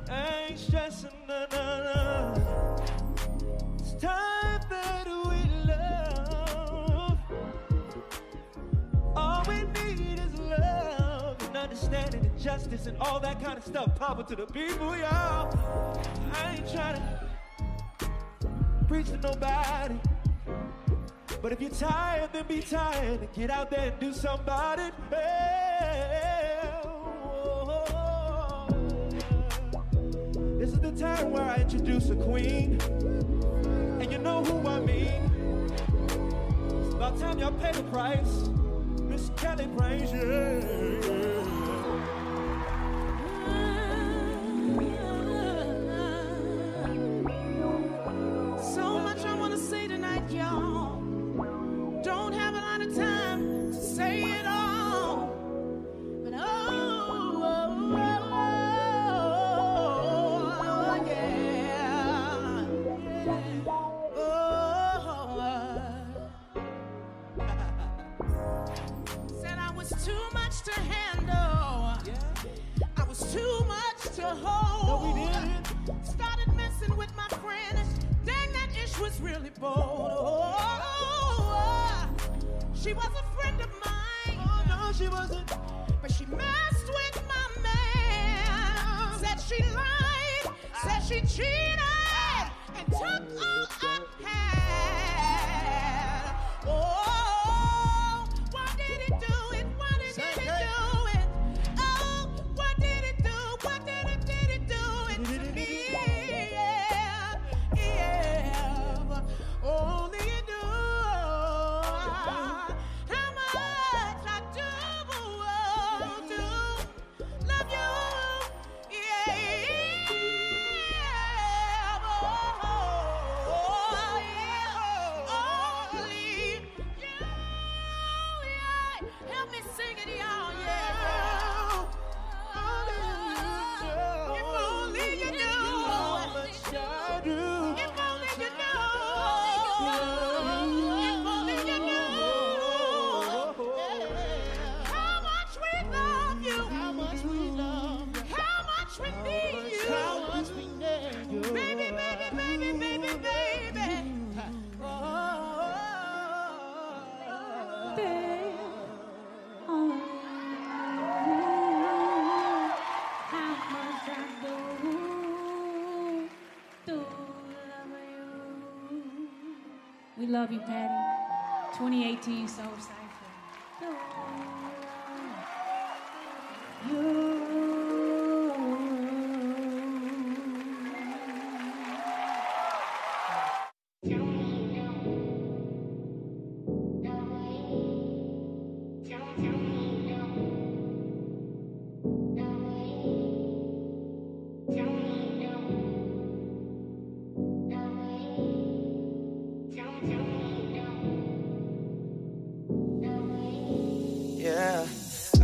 I 0.10 0.48
ain't 0.50 0.60
stressing, 0.60 1.10
no, 1.28 1.46
no. 1.52 2.76
It's 3.80 3.94
time 3.94 4.62
that 4.70 5.08
understanding 11.70 12.26
and 12.26 12.40
justice 12.40 12.88
and 12.88 12.98
all 13.00 13.20
that 13.20 13.40
kind 13.44 13.56
of 13.58 13.64
stuff. 13.64 13.96
Power 13.96 14.24
to 14.24 14.36
the 14.36 14.48
people, 14.48 14.98
y'all. 14.98 15.56
I 16.34 16.56
ain't 16.56 16.68
trying 16.72 16.96
to 16.96 17.20
preach 18.88 19.06
to 19.10 19.18
nobody. 19.18 20.00
But 21.44 21.52
if 21.52 21.62
you're 21.62 21.70
tired, 21.70 22.32
then 22.34 22.46
be 22.48 22.62
tired 22.62 23.20
and 23.20 23.34
get 23.34 23.52
out 23.52 23.70
there 23.70 23.92
and 23.92 24.00
do. 24.00 24.12
Hey, 25.12 26.60
oh, 26.84 28.68
This 30.58 30.74
is 30.74 30.80
the 30.80 30.92
time 30.92 31.32
where 31.32 31.44
I 31.44 31.58
introduce 31.58 32.10
a 32.10 32.16
queen. 32.16 32.80
And 34.02 34.12
you 34.12 34.18
know 34.18 34.44
who 34.44 34.68
I 34.68 34.80
mean. 34.80 35.32
It's 36.82 36.96
about 36.96 37.20
time 37.20 37.38
y'all 37.38 37.52
pay 37.52 37.74
the 37.74 37.84
price. 37.84 38.50
Miss 39.04 39.30
Kelly 39.38 39.68
Price, 39.78 40.12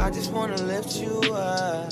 I 0.05 0.11
just 0.11 0.31
wanna 0.31 0.57
lift 0.57 0.97
you 0.97 1.19
up. 1.33 1.91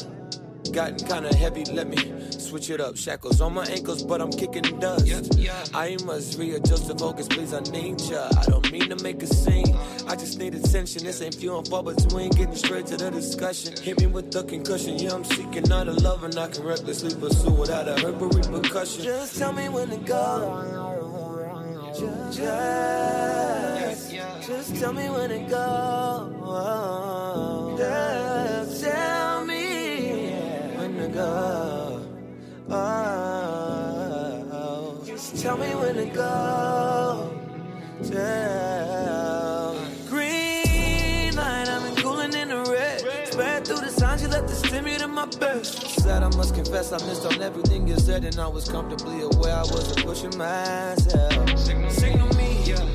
Gotten 0.72 0.99
kinda 0.99 1.36
heavy, 1.36 1.66
let 1.66 1.88
me 1.88 1.97
switch 2.30 2.70
it 2.70 2.80
up. 2.80 2.95
Shackles 2.95 3.41
on 3.41 3.55
my 3.55 3.66
ankles, 3.66 4.03
but 4.03 4.22
I'm 4.22 4.30
kicking 4.30 4.80
dust. 4.80 5.36
I 5.74 5.97
must 6.05 6.38
readjust 6.38 6.88
the 6.88 6.95
focus, 6.95 7.28
please. 7.28 7.55
I 7.55 7.61
need 7.72 7.99
ya. 8.01 8.30
I 8.38 8.45
don't 8.45 8.72
mean 8.72 8.88
to 8.89 9.03
make 9.03 9.24
a 9.24 9.26
scene. 9.26 9.76
I 10.07 10.16
just 10.16 10.38
need 10.38 10.53
attention. 10.53 11.03
This 11.03 11.24
ain't 11.24 11.34
few 11.34 11.57
and 11.57 11.68
far 11.68 11.82
between. 11.82 12.30
Getting 12.30 12.55
straight 12.55 12.86
to 12.88 12.97
the 12.97 13.09
discussion. 13.09 13.74
Hit 13.82 13.99
me 13.99 14.05
with 14.05 14.32
the 14.32 14.43
concussion. 14.43 14.99
Yeah, 14.99 15.16
I'm 15.16 15.24
seeking 15.24 15.64
not 15.64 15.88
a 15.88 15.93
love, 15.93 16.24
and 16.24 16.38
I 16.38 16.49
can 16.49 16.66
recklessly 16.66 17.16
pursue 17.20 17.49
without 17.49 17.88
a 17.88 17.99
hurt 17.99 18.20
but 18.20 18.36
repercussion. 18.36 19.05
Just 19.05 19.39
tell 19.39 19.53
me 19.53 19.70
when 19.70 19.89
to 19.89 19.97
go. 19.97 21.01
Just, 22.32 24.11
just 24.47 24.76
tell 24.76 24.93
me 24.93 25.09
when 25.09 25.30
to 25.32 25.39
go. 25.49 27.12
Just 27.78 28.84
tell 28.84 29.45
me 29.45 30.32
when 30.76 30.95
to 30.97 31.07
go. 31.07 32.05
Oh, 32.69 33.53
just 35.05 35.41
tell 35.41 35.57
me 35.57 35.74
when 35.76 35.95
to 35.95 36.05
go. 36.05 37.32
Tell. 38.03 39.76
Green 40.07 41.36
light, 41.36 41.67
I've 41.67 41.84
been 41.84 41.95
cooling 41.95 42.34
in 42.34 42.49
the 42.49 42.61
red. 42.71 43.01
Spread 43.32 43.65
through 43.65 43.78
the 43.78 43.89
signs, 43.89 44.21
you 44.21 44.28
left 44.28 44.47
the 44.47 44.55
stimulate 44.55 45.01
in 45.01 45.09
my 45.09 45.26
best. 45.26 45.82
Sad, 46.01 46.21
I 46.21 46.30
must 46.36 46.53
confess, 46.53 46.91
I 46.91 46.97
missed 47.07 47.26
on 47.26 47.41
everything 47.41 47.88
you 47.88 47.97
said, 47.97 48.24
and 48.24 48.38
I 48.39 48.47
was 48.47 48.69
comfortably 48.69 49.21
aware 49.21 49.55
I 49.55 49.61
wasn't 49.63 50.05
pushing 50.05 50.38
myself. 50.38 51.57
Signal 51.57 52.32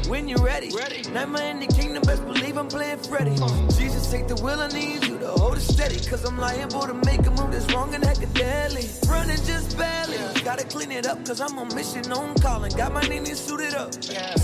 when 0.08 0.28
you're 0.28 0.42
ready. 0.42 0.70
Never 1.12 1.40
in 1.42 1.60
the 1.60 1.66
kingdom, 1.66 2.02
best 2.02 2.24
believe 2.24 2.56
I'm 2.56 2.68
playing 2.68 2.98
Freddy. 2.98 3.36
Jesus, 3.76 4.10
take 4.10 4.26
the 4.26 4.36
will, 4.42 4.60
I 4.60 4.68
need 4.68 5.04
you 5.06 5.18
to 5.18 5.28
hold 5.28 5.56
it 5.56 5.60
steady. 5.60 5.98
Cause 6.08 6.24
I'm 6.24 6.38
liable 6.38 6.82
to 6.82 6.94
make 6.94 7.26
a 7.26 7.30
move 7.30 7.52
that's 7.52 7.72
wrong 7.72 7.94
and 7.94 8.04
deadly. 8.34 8.88
Running 9.08 9.36
just 9.44 9.76
barely. 9.76 10.16
Gotta 10.44 10.64
clean 10.64 10.92
it 10.92 11.06
up, 11.06 11.24
cause 11.26 11.40
I'm 11.40 11.58
on 11.58 11.74
mission, 11.74 12.10
on 12.12 12.34
calling. 12.36 12.72
Got 12.76 12.92
my 12.92 13.02
name 13.02 13.26
suited 13.26 13.74
up. 13.74 13.90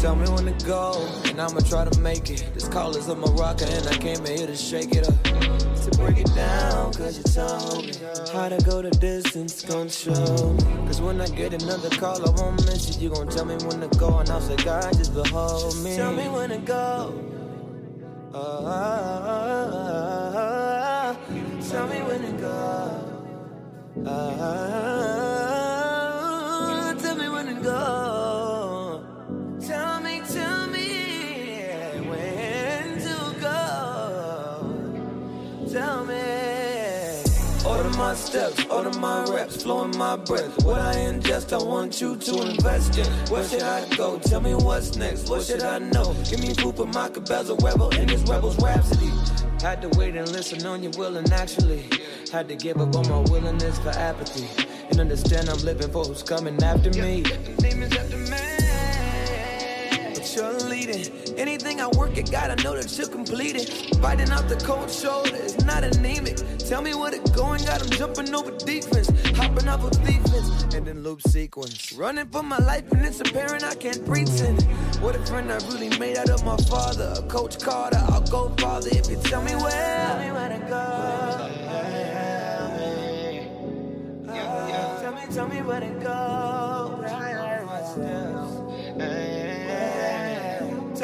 Tell 0.03 0.17
me 0.17 0.29
when 0.29 0.47
to 0.47 0.67
go, 0.67 1.09
and 1.25 1.41
I'ma 1.41 1.61
try 1.61 1.85
to 1.85 2.01
make 2.01 2.31
it. 2.31 2.45
This 2.55 2.69
call 2.69 2.97
is 2.97 3.09
a 3.09 3.15
Morocco, 3.15 3.65
and 3.67 3.87
I 3.89 3.97
came 3.97 4.25
here 4.25 4.47
to 4.47 4.57
shake 4.57 4.95
it 4.95 5.09
up. 5.09 5.74
To 5.85 5.91
break 5.99 6.19
it 6.19 6.35
down, 6.35 6.95
cause 6.95 7.19
you 7.19 7.25
told 7.25 7.85
me 7.87 7.93
how 8.33 8.49
to 8.49 8.57
go 8.65 8.81
the 8.81 8.91
distance, 8.91 9.63
me. 9.63 10.57
Cause 10.87 11.03
when 11.03 11.21
I 11.21 11.27
get 11.29 11.53
another 11.63 11.91
call, 11.91 12.27
I 12.27 12.31
won't 12.41 12.65
miss 12.65 12.97
you. 12.97 13.03
You 13.03 13.15
gon' 13.15 13.29
tell 13.29 13.45
me 13.45 13.57
when 13.67 13.81
to 13.81 13.89
go, 13.99 14.19
and 14.19 14.31
I'll 14.31 14.41
say, 14.41 14.57
God, 14.57 14.97
just 14.97 15.13
behold 15.13 15.77
me. 15.85 15.95
Tell 15.95 16.13
me 16.13 16.27
when 16.29 16.49
to 16.51 16.59
go. 16.59 17.13
Ah. 18.35 19.45
tell 21.71 21.87
me 21.87 22.01
when 22.03 22.23
to 22.23 22.33
go. 22.41 23.05
Uh, 24.07 24.11
uh, 24.11 25.54
steps, 38.25 38.65
order 38.67 38.99
my 38.99 39.25
reps, 39.25 39.63
flowing 39.63 39.97
my 39.97 40.17
breath. 40.17 40.65
What 40.65 40.81
I 40.81 40.95
ingest, 40.95 41.53
I 41.53 41.63
want 41.63 42.01
you 42.01 42.17
to 42.17 42.43
invest 42.43 42.99
in. 42.99 43.07
Where 43.31 43.45
should 43.45 43.63
I 43.63 43.87
go? 43.97 44.19
Tell 44.19 44.41
me 44.41 44.55
what's 44.55 44.97
next. 44.97 45.29
What 45.29 45.43
should 45.43 45.63
I 45.63 45.79
know? 45.79 46.15
Give 46.29 46.41
me 46.41 46.55
food 46.55 46.77
for 46.77 46.87
my 46.87 47.09
cabel's 47.09 47.51
a 47.51 47.55
rebel 47.57 47.91
in 47.91 48.07
this 48.07 48.23
rebel's 48.23 48.59
rhapsody. 48.61 49.13
Had 49.61 49.83
to 49.83 49.89
wait 49.99 50.17
and 50.17 50.29
listen 50.31 50.67
on 50.67 50.83
your 50.83 50.93
will 50.99 51.17
and 51.17 51.31
actually 51.33 51.89
had 52.33 52.49
to 52.49 52.57
give 52.57 52.79
up 52.79 52.95
on 52.97 53.09
my 53.09 53.21
willingness 53.31 53.79
for 53.79 53.91
apathy 53.91 54.49
and 54.91 55.01
understand 55.01 55.49
I'm 55.49 55.59
living 55.59 55.91
for 55.91 56.05
who's 56.05 56.23
coming 56.23 56.63
after 56.63 56.91
me. 56.91 57.23
Demons 57.59 57.95
leading. 60.43 61.39
Anything 61.39 61.81
I 61.81 61.87
work 61.89 62.19
at, 62.19 62.33
I 62.35 62.55
know 62.63 62.75
that 62.75 62.99
you'll 62.99 63.09
complete 63.09 63.57
it. 63.57 64.01
Biting 64.01 64.31
out 64.31 64.49
the 64.49 64.57
cold 64.57 64.91
shoulder 64.91 65.37
is 65.37 65.65
not 65.65 65.85
anemic. 65.85 66.37
Tell 66.59 66.83
me 66.83 66.95
what 66.95 67.15
it 67.15 67.33
going, 67.35 67.65
got 67.65 67.83
him 67.83 67.91
jumping 67.91 68.35
over 68.35 68.51
defense. 68.51 69.11
Hopping 69.37 69.69
off 69.69 69.85
of 69.85 69.93
defense, 70.05 70.75
and 70.75 70.87
then 70.87 71.03
loop 71.03 71.23
sequence. 71.23 71.93
Running 71.93 72.27
for 72.27 72.43
my 72.43 72.59
life, 72.59 72.91
and 72.93 73.05
it's 73.05 73.21
apparent 73.21 73.65
I 73.65 73.75
can't 73.75 74.05
pretend. 74.05 74.63
What 75.01 75.15
a 75.15 75.25
friend 75.27 75.51
I 75.53 75.57
really 75.69 75.97
made 75.99 76.17
out 76.17 76.31
of 76.31 76.45
my 76.45 76.57
father. 76.57 77.23
Coach 77.29 77.61
Carter, 77.61 78.03
I'll 78.09 78.23
go 78.23 78.49
farther 78.59 78.91
if 78.91 79.09
you 79.09 79.17
tell 79.17 79.43
me 79.43 79.55
where. 79.55 79.71
Tell 79.71 80.19
me 80.19 80.33
where 80.33 80.49
to 80.49 80.59
go. 80.69 81.51
Tell 85.01 85.13
me, 85.15 85.35
tell 85.35 85.49
me 85.49 85.63
where 85.63 85.81
to 85.81 85.91
go. 86.03 86.64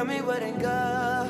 Tell 0.00 0.08
me 0.08 0.22
where 0.22 0.40
to 0.40 0.50
go. 0.52 1.26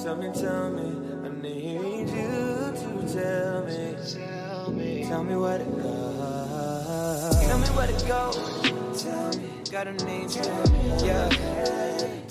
Tell 0.00 0.14
me, 0.14 0.30
tell 0.32 0.70
me. 0.70 0.94
I 1.24 1.28
need 1.42 2.08
you 2.08 2.70
to 2.70 3.02
tell 3.12 3.64
me. 3.64 3.96
Tell 4.12 4.70
me. 4.70 5.04
Tell 5.08 5.24
me 5.24 5.34
where 5.34 5.58
to 5.58 5.64
go. 5.64 7.30
Tell 7.48 7.58
me 7.58 7.66
where 7.70 7.88
to 7.88 8.06
go. 8.06 8.30
Tell 8.96 9.28
me. 9.40 9.50
Gotta 9.72 9.92
need 10.04 10.30
you. 10.36 10.44
Yeah. 11.04 11.28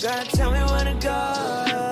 Gotta 0.01 0.31
tell 0.31 0.49
me 0.49 0.61
where 0.71 0.85
to 0.85 0.93
go. 1.01 1.88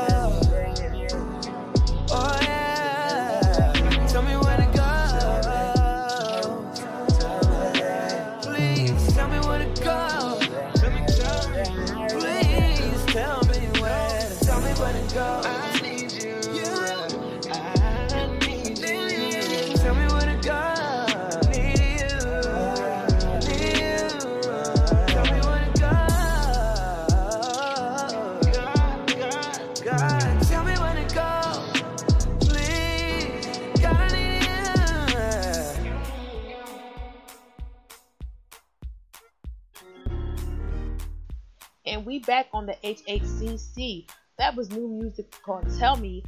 Back 42.27 42.47
on 42.53 42.67
the 42.67 42.75
HHCC. 42.83 44.05
That 44.37 44.55
was 44.55 44.69
new 44.69 44.87
music 44.87 45.31
called 45.41 45.65
Tell 45.79 45.95
Me 45.95 46.23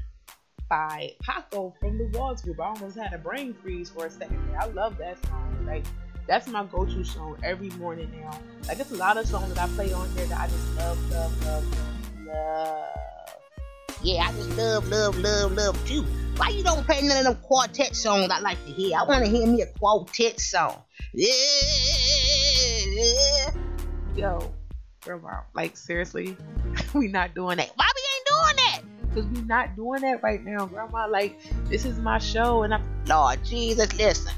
by 0.67 1.11
Paco 1.21 1.75
from 1.79 1.97
the 1.97 2.05
Walls 2.17 2.41
Group. 2.41 2.59
I 2.59 2.69
almost 2.69 2.97
had 2.97 3.13
a 3.13 3.19
brain 3.19 3.53
freeze 3.53 3.89
for 3.89 4.07
a 4.07 4.09
second 4.09 4.39
there. 4.47 4.59
I 4.59 4.65
love 4.67 4.97
that 4.97 5.23
song. 5.27 5.65
Like 5.67 5.85
that's 6.25 6.47
my 6.47 6.63
go-to 6.63 7.03
song 7.03 7.37
every 7.43 7.69
morning 7.71 8.09
now. 8.19 8.39
Like 8.67 8.77
there's 8.77 8.91
a 8.91 8.95
lot 8.95 9.17
of 9.17 9.27
songs 9.27 9.53
that 9.53 9.59
I 9.59 9.67
play 9.73 9.93
on 9.93 10.09
here 10.15 10.25
that 10.27 10.39
I 10.39 10.47
just 10.47 10.75
love, 10.77 11.11
love, 11.11 11.45
love, 11.45 11.65
love, 12.25 12.25
love. 12.25 12.85
Yeah, 14.01 14.23
I 14.27 14.31
just 14.31 14.57
love, 14.57 14.87
love, 14.87 15.17
love, 15.17 15.51
love 15.51 15.87
too. 15.87 16.05
Why 16.37 16.49
you 16.49 16.63
don't 16.63 16.85
play 16.85 17.01
none 17.01 17.17
of 17.17 17.23
them 17.25 17.35
quartet 17.43 17.95
songs 17.95 18.31
I 18.31 18.39
like 18.39 18.63
to 18.65 18.71
hear? 18.71 18.97
I 18.97 19.03
want 19.03 19.25
to 19.25 19.29
hear 19.29 19.45
me 19.45 19.61
a 19.61 19.67
quartet 19.67 20.39
song. 20.39 20.81
Yeah. 21.13 21.35
Yo, 24.15 24.53
grandma, 25.01 25.41
like 25.53 25.77
seriously, 25.77 26.37
we 26.93 27.07
not 27.07 27.33
doing 27.33 27.57
that. 27.57 27.71
Why 27.75 27.87
we 27.95 28.01
ain't 28.15 28.27
doing 28.27 28.65
that? 28.65 28.81
Cause 29.15 29.25
we 29.25 29.41
not 29.47 29.75
doing 29.75 30.01
that 30.01 30.21
right 30.21 30.43
now, 30.43 30.65
grandma. 30.65 31.07
Like 31.07 31.39
this 31.69 31.85
is 31.85 31.97
my 31.99 32.19
show, 32.19 32.63
and 32.63 32.73
I'm 32.73 32.83
Lord 33.05 33.43
Jesus, 33.43 33.91
listen. 33.97 34.33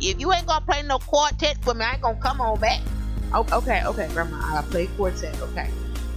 If 0.00 0.20
you 0.20 0.32
ain't 0.32 0.46
gonna 0.46 0.64
play 0.64 0.82
no 0.82 0.98
quartet 0.98 1.58
for 1.62 1.74
me, 1.74 1.84
I 1.84 1.92
ain't 1.92 2.02
gonna 2.02 2.20
come 2.20 2.40
on 2.40 2.58
back. 2.60 2.80
Oh, 3.32 3.46
okay, 3.52 3.82
okay, 3.84 4.08
Grandma. 4.12 4.58
I 4.58 4.62
play 4.62 4.86
quartet, 4.88 5.40
okay. 5.40 5.68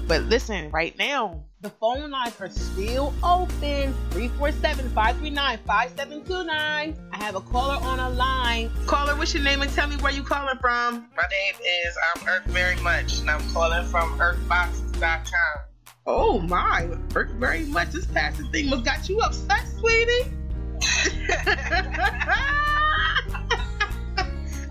But 0.07 0.23
listen, 0.23 0.69
right 0.71 0.97
now, 0.97 1.43
the 1.61 1.69
phone 1.71 2.11
lines 2.11 2.39
are 2.39 2.49
still 2.49 3.13
open 3.23 3.91
347 4.11 4.89
539 4.89 5.59
5729. 5.65 7.09
I 7.11 7.17
have 7.17 7.35
a 7.35 7.41
caller 7.41 7.81
on 7.81 7.99
a 7.99 8.09
line. 8.11 8.69
Caller, 8.85 9.15
what's 9.15 9.33
your 9.33 9.41
name 9.43 9.63
and 9.63 9.73
tell 9.73 9.87
me 9.87 9.95
where 9.97 10.11
you 10.11 10.21
calling 10.21 10.57
from? 10.59 11.09
My 11.15 11.23
name 11.31 11.55
is 11.55 11.97
um, 12.15 12.27
Earth 12.27 12.45
Very 12.45 12.75
Much, 12.81 13.21
and 13.21 13.29
I'm 13.31 13.41
calling 13.51 13.83
from 13.87 14.19
EarthBoxes.com. 14.19 15.63
Oh 16.05 16.39
my, 16.39 16.89
Earth 17.15 17.31
very 17.31 17.65
much. 17.65 17.89
This 17.89 18.05
passing 18.05 18.51
thing 18.51 18.69
must 18.69 18.85
got 18.85 19.09
you 19.09 19.19
upset, 19.19 19.67
sweetie. 19.79 20.31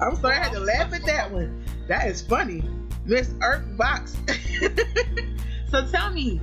I'm 0.01 0.15
sorry, 0.17 0.37
I 0.37 0.45
had 0.45 0.53
to 0.53 0.61
laugh 0.61 0.93
at 0.93 1.05
that 1.07 1.33
one. 1.33 1.65
That 1.89 2.07
is 2.07 2.23
funny. 2.23 2.63
Miss 3.05 3.35
Earth 3.43 3.65
Box. 3.77 4.17
so 5.71 5.87
tell 5.89 6.13
me, 6.13 6.41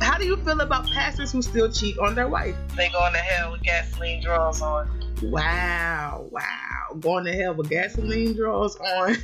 how 0.00 0.18
do 0.18 0.26
you 0.26 0.36
feel 0.38 0.60
about 0.60 0.86
pastors 0.86 1.32
who 1.32 1.42
still 1.42 1.70
cheat 1.70 1.98
on 1.98 2.14
their 2.14 2.28
wife? 2.28 2.56
They 2.76 2.88
going 2.90 3.12
to 3.12 3.18
hell 3.18 3.52
with 3.52 3.62
gasoline 3.62 4.22
draws 4.22 4.60
on. 4.60 4.88
Wow, 5.22 6.26
wow. 6.30 6.96
Going 7.00 7.24
to 7.24 7.32
hell 7.32 7.54
with 7.54 7.70
gasoline 7.70 8.34
draws 8.34 8.76
on. 8.76 9.16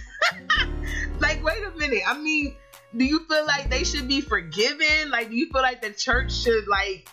like, 1.21 1.43
wait 1.45 1.63
a 1.65 1.77
minute. 1.79 2.03
I 2.07 2.19
mean, 2.19 2.55
do 2.97 3.05
you 3.05 3.25
feel 3.27 3.47
like 3.47 3.71
they 3.71 3.85
should 3.85 4.09
be 4.09 4.21
forgiven? 4.21 5.11
Like, 5.11 5.31
do 5.31 5.37
you 5.37 5.51
feel 5.51 5.63
like 5.63 5.83
the 5.83 5.91
church 5.91 6.33
should, 6.33 6.67
like, 6.67 7.09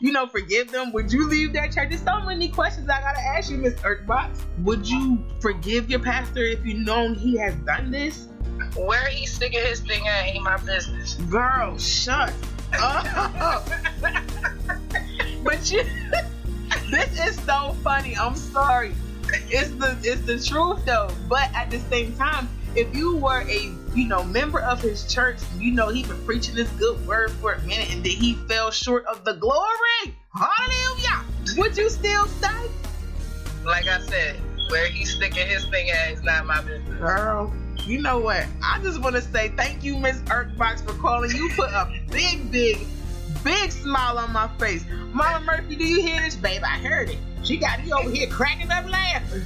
you 0.00 0.12
know, 0.12 0.26
forgive 0.26 0.70
them? 0.70 0.92
Would 0.92 1.12
you 1.12 1.28
leave 1.28 1.52
that 1.54 1.72
church? 1.72 1.90
There's 1.90 2.02
so 2.02 2.20
many 2.20 2.48
questions 2.48 2.88
I 2.88 3.00
gotta 3.00 3.20
ask 3.20 3.50
you, 3.50 3.56
Miss 3.58 3.74
Earthbox. 3.74 4.44
Would 4.64 4.88
you 4.88 5.24
forgive 5.40 5.90
your 5.90 6.00
pastor 6.00 6.44
if 6.44 6.64
you 6.64 6.74
known 6.74 7.14
he 7.14 7.36
has 7.38 7.54
done 7.56 7.90
this? 7.90 8.28
Where 8.76 9.06
he 9.08 9.26
sticking 9.26 9.64
his 9.64 9.80
thing 9.80 10.06
at 10.06 10.26
ain't 10.26 10.44
my 10.44 10.56
business. 10.58 11.14
Girl, 11.14 11.76
shut. 11.78 12.32
but 15.42 15.70
you, 15.70 15.82
this 16.90 17.26
is 17.26 17.40
so 17.44 17.74
funny. 17.82 18.16
I'm 18.16 18.36
sorry. 18.36 18.94
It's 19.50 19.70
the 19.70 19.96
it's 20.02 20.22
the 20.22 20.42
truth 20.42 20.84
though. 20.84 21.10
But 21.28 21.50
at 21.54 21.70
the 21.70 21.80
same 21.80 22.14
time, 22.16 22.48
if 22.74 22.94
you 22.94 23.16
were 23.16 23.42
a 23.42 23.74
you 23.94 24.06
know 24.06 24.24
member 24.24 24.60
of 24.60 24.80
his 24.80 25.12
church, 25.12 25.38
you 25.58 25.72
know 25.72 25.88
he 25.88 26.02
been 26.02 26.22
preaching 26.24 26.54
this 26.54 26.70
good 26.72 27.04
word 27.06 27.30
for 27.32 27.54
a 27.54 27.62
minute, 27.62 27.92
and 27.92 28.04
then 28.04 28.12
he 28.12 28.34
fell 28.48 28.70
short 28.70 29.04
of 29.06 29.24
the 29.24 29.34
glory. 29.34 30.14
Hallelujah! 30.34 31.24
Would 31.56 31.76
you 31.76 31.88
still 31.88 32.26
stay? 32.26 32.70
Like 33.64 33.86
I 33.86 34.00
said, 34.00 34.36
where 34.70 34.88
he's 34.88 35.14
sticking 35.14 35.46
his 35.46 35.64
thing 35.66 35.90
at 35.90 36.12
is 36.12 36.22
not 36.22 36.46
my 36.46 36.60
business. 36.60 36.98
Girl, 36.98 37.52
you 37.88 38.02
know 38.02 38.18
what? 38.18 38.46
I 38.62 38.80
just 38.82 39.00
want 39.00 39.16
to 39.16 39.22
say 39.22 39.48
thank 39.56 39.82
you, 39.82 39.96
Miss 39.96 40.20
Erkbox, 40.22 40.84
for 40.84 40.92
calling. 41.00 41.30
You 41.34 41.48
put 41.56 41.70
a 41.70 41.90
big, 42.10 42.50
big, 42.52 42.78
big 43.42 43.72
smile 43.72 44.18
on 44.18 44.32
my 44.32 44.48
face. 44.58 44.84
Mama 45.12 45.44
Murphy, 45.44 45.76
do 45.76 45.84
you 45.84 46.02
hear 46.02 46.20
this, 46.20 46.36
babe? 46.36 46.62
I 46.64 46.78
heard 46.78 47.08
it. 47.08 47.18
She 47.42 47.56
got 47.56 47.82
me 47.82 47.92
over 47.92 48.10
here 48.10 48.28
cracking 48.28 48.70
up 48.70 48.86
laughing. 48.90 49.42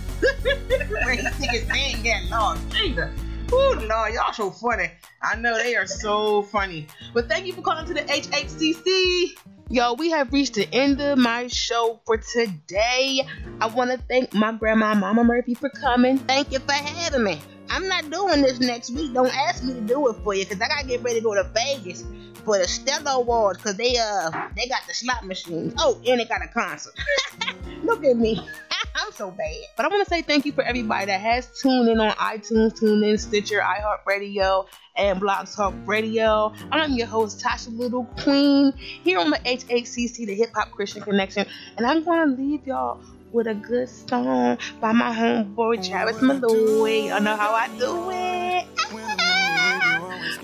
when 1.05 1.18
he 1.18 1.26
stick 1.26 1.51
his 1.51 1.68
hand 1.68 2.05
in, 2.05 2.30
Lord 2.30 2.59
Jesus. 2.72 3.11
Ooh, 3.53 3.74
Lord, 3.86 4.14
y'all 4.14 4.32
so 4.32 4.51
funny. 4.51 4.90
I 5.22 5.36
know 5.36 5.57
they 5.62 5.76
are 5.76 5.86
so 5.86 6.43
funny. 6.43 6.88
But 7.14 7.28
thank 7.28 7.47
you 7.47 7.53
for 7.53 7.62
calling 7.62 7.86
to 7.86 7.95
the 7.95 8.01
HHCC. 8.01 9.38
Yo, 9.68 9.95
we 9.95 10.11
have 10.11 10.32
reached 10.32 10.55
the 10.55 10.68
end 10.72 11.01
of 11.01 11.16
my 11.16 11.47
show 11.47 12.01
for 12.05 12.16
today. 12.16 13.22
I 13.61 13.66
want 13.68 13.90
to 13.90 13.99
thank 14.09 14.34
my 14.34 14.53
grandma, 14.53 14.95
Mama 14.95 15.22
Murphy, 15.22 15.55
for 15.55 15.68
coming. 15.68 16.18
Thank 16.18 16.51
you 16.51 16.59
for 16.59 16.72
having 16.72 17.24
me. 17.24 17.40
I'm 17.73 17.89
not 17.89 18.11
doing 18.11 18.43
this 18.43 18.61
next 18.61 18.91
week. 18.91 19.14
Don't 19.14 19.35
ask 19.35 19.64
me 19.64 19.73
to 19.73 19.81
do 19.81 20.07
it 20.09 20.16
for 20.23 20.35
you, 20.35 20.45
cause 20.45 20.61
I 20.61 20.68
gotta 20.68 20.87
get 20.87 21.03
ready 21.03 21.20
to 21.20 21.25
go 21.25 21.35
to 21.35 21.45
Vegas 21.55 22.05
for 22.45 22.59
the 22.59 22.68
Stellar 22.68 23.12
Awards, 23.23 23.62
cause 23.62 23.77
they 23.77 23.97
uh 23.97 24.31
they 24.55 24.68
got 24.68 24.87
the 24.87 24.93
slot 24.93 25.25
machines. 25.25 25.73
Oh, 25.79 25.99
and 26.07 26.20
they 26.20 26.27
got 26.27 26.45
a 26.45 26.49
concert. 26.49 26.93
Look 27.83 28.05
at 28.05 28.16
me. 28.18 28.39
I'm 28.95 29.11
so 29.12 29.31
bad. 29.31 29.57
But 29.77 29.87
I 29.87 29.89
want 29.89 30.07
to 30.07 30.11
say 30.14 30.20
thank 30.20 30.45
you 30.45 30.53
for 30.53 30.62
everybody 30.62 31.07
that 31.07 31.20
has 31.20 31.49
tuned 31.61 31.89
in 31.89 31.99
on 31.99 32.11
iTunes, 32.16 32.79
tuned 32.79 33.03
in, 33.05 33.16
Stitcher, 33.16 33.61
iHeartRadio, 33.61 34.66
and 34.97 35.18
Blog 35.18 35.47
Talk 35.49 35.73
Radio. 35.87 36.53
I'm 36.70 36.93
your 36.93 37.07
host, 37.07 37.41
Tasha 37.41 37.77
Little 37.77 38.05
Queen, 38.23 38.75
here 38.77 39.18
on 39.18 39.31
the 39.31 39.39
HHCC, 39.39 40.27
the 40.27 40.35
Hip 40.35 40.51
Hop 40.55 40.73
Christian 40.73 41.03
Connection. 41.03 41.47
And 41.79 41.87
I'm 41.87 42.05
going 42.05 42.37
to 42.37 42.43
leave 42.43 42.66
y'all 42.66 43.01
with 43.33 43.47
a 43.47 43.55
good 43.55 43.89
song 43.89 44.59
by 44.80 44.93
my 44.93 45.14
homeboy, 45.14 45.89
Travis 45.89 46.20
Malloy. 46.20 47.09
Y'all 47.09 47.20
know 47.20 47.37
how 47.37 47.53
I 47.53 47.68
do 47.78 48.11
it. 48.11 48.66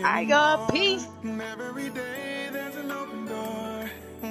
I 0.05 0.25
got 0.25 0.73
peace. 0.73 1.07
Every 1.25 1.91
day 1.91 2.49
there's 2.53 2.77
an 2.77 2.91
open 2.91 3.27
door. 3.27 3.91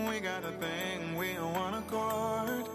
We 0.09 0.19
got 0.19 0.43
a 0.43 0.51
thing 0.51 1.15
we 1.17 1.33
don't 1.33 1.53
wanna 1.53 1.83
guard. 1.89 2.49
And 2.49 2.66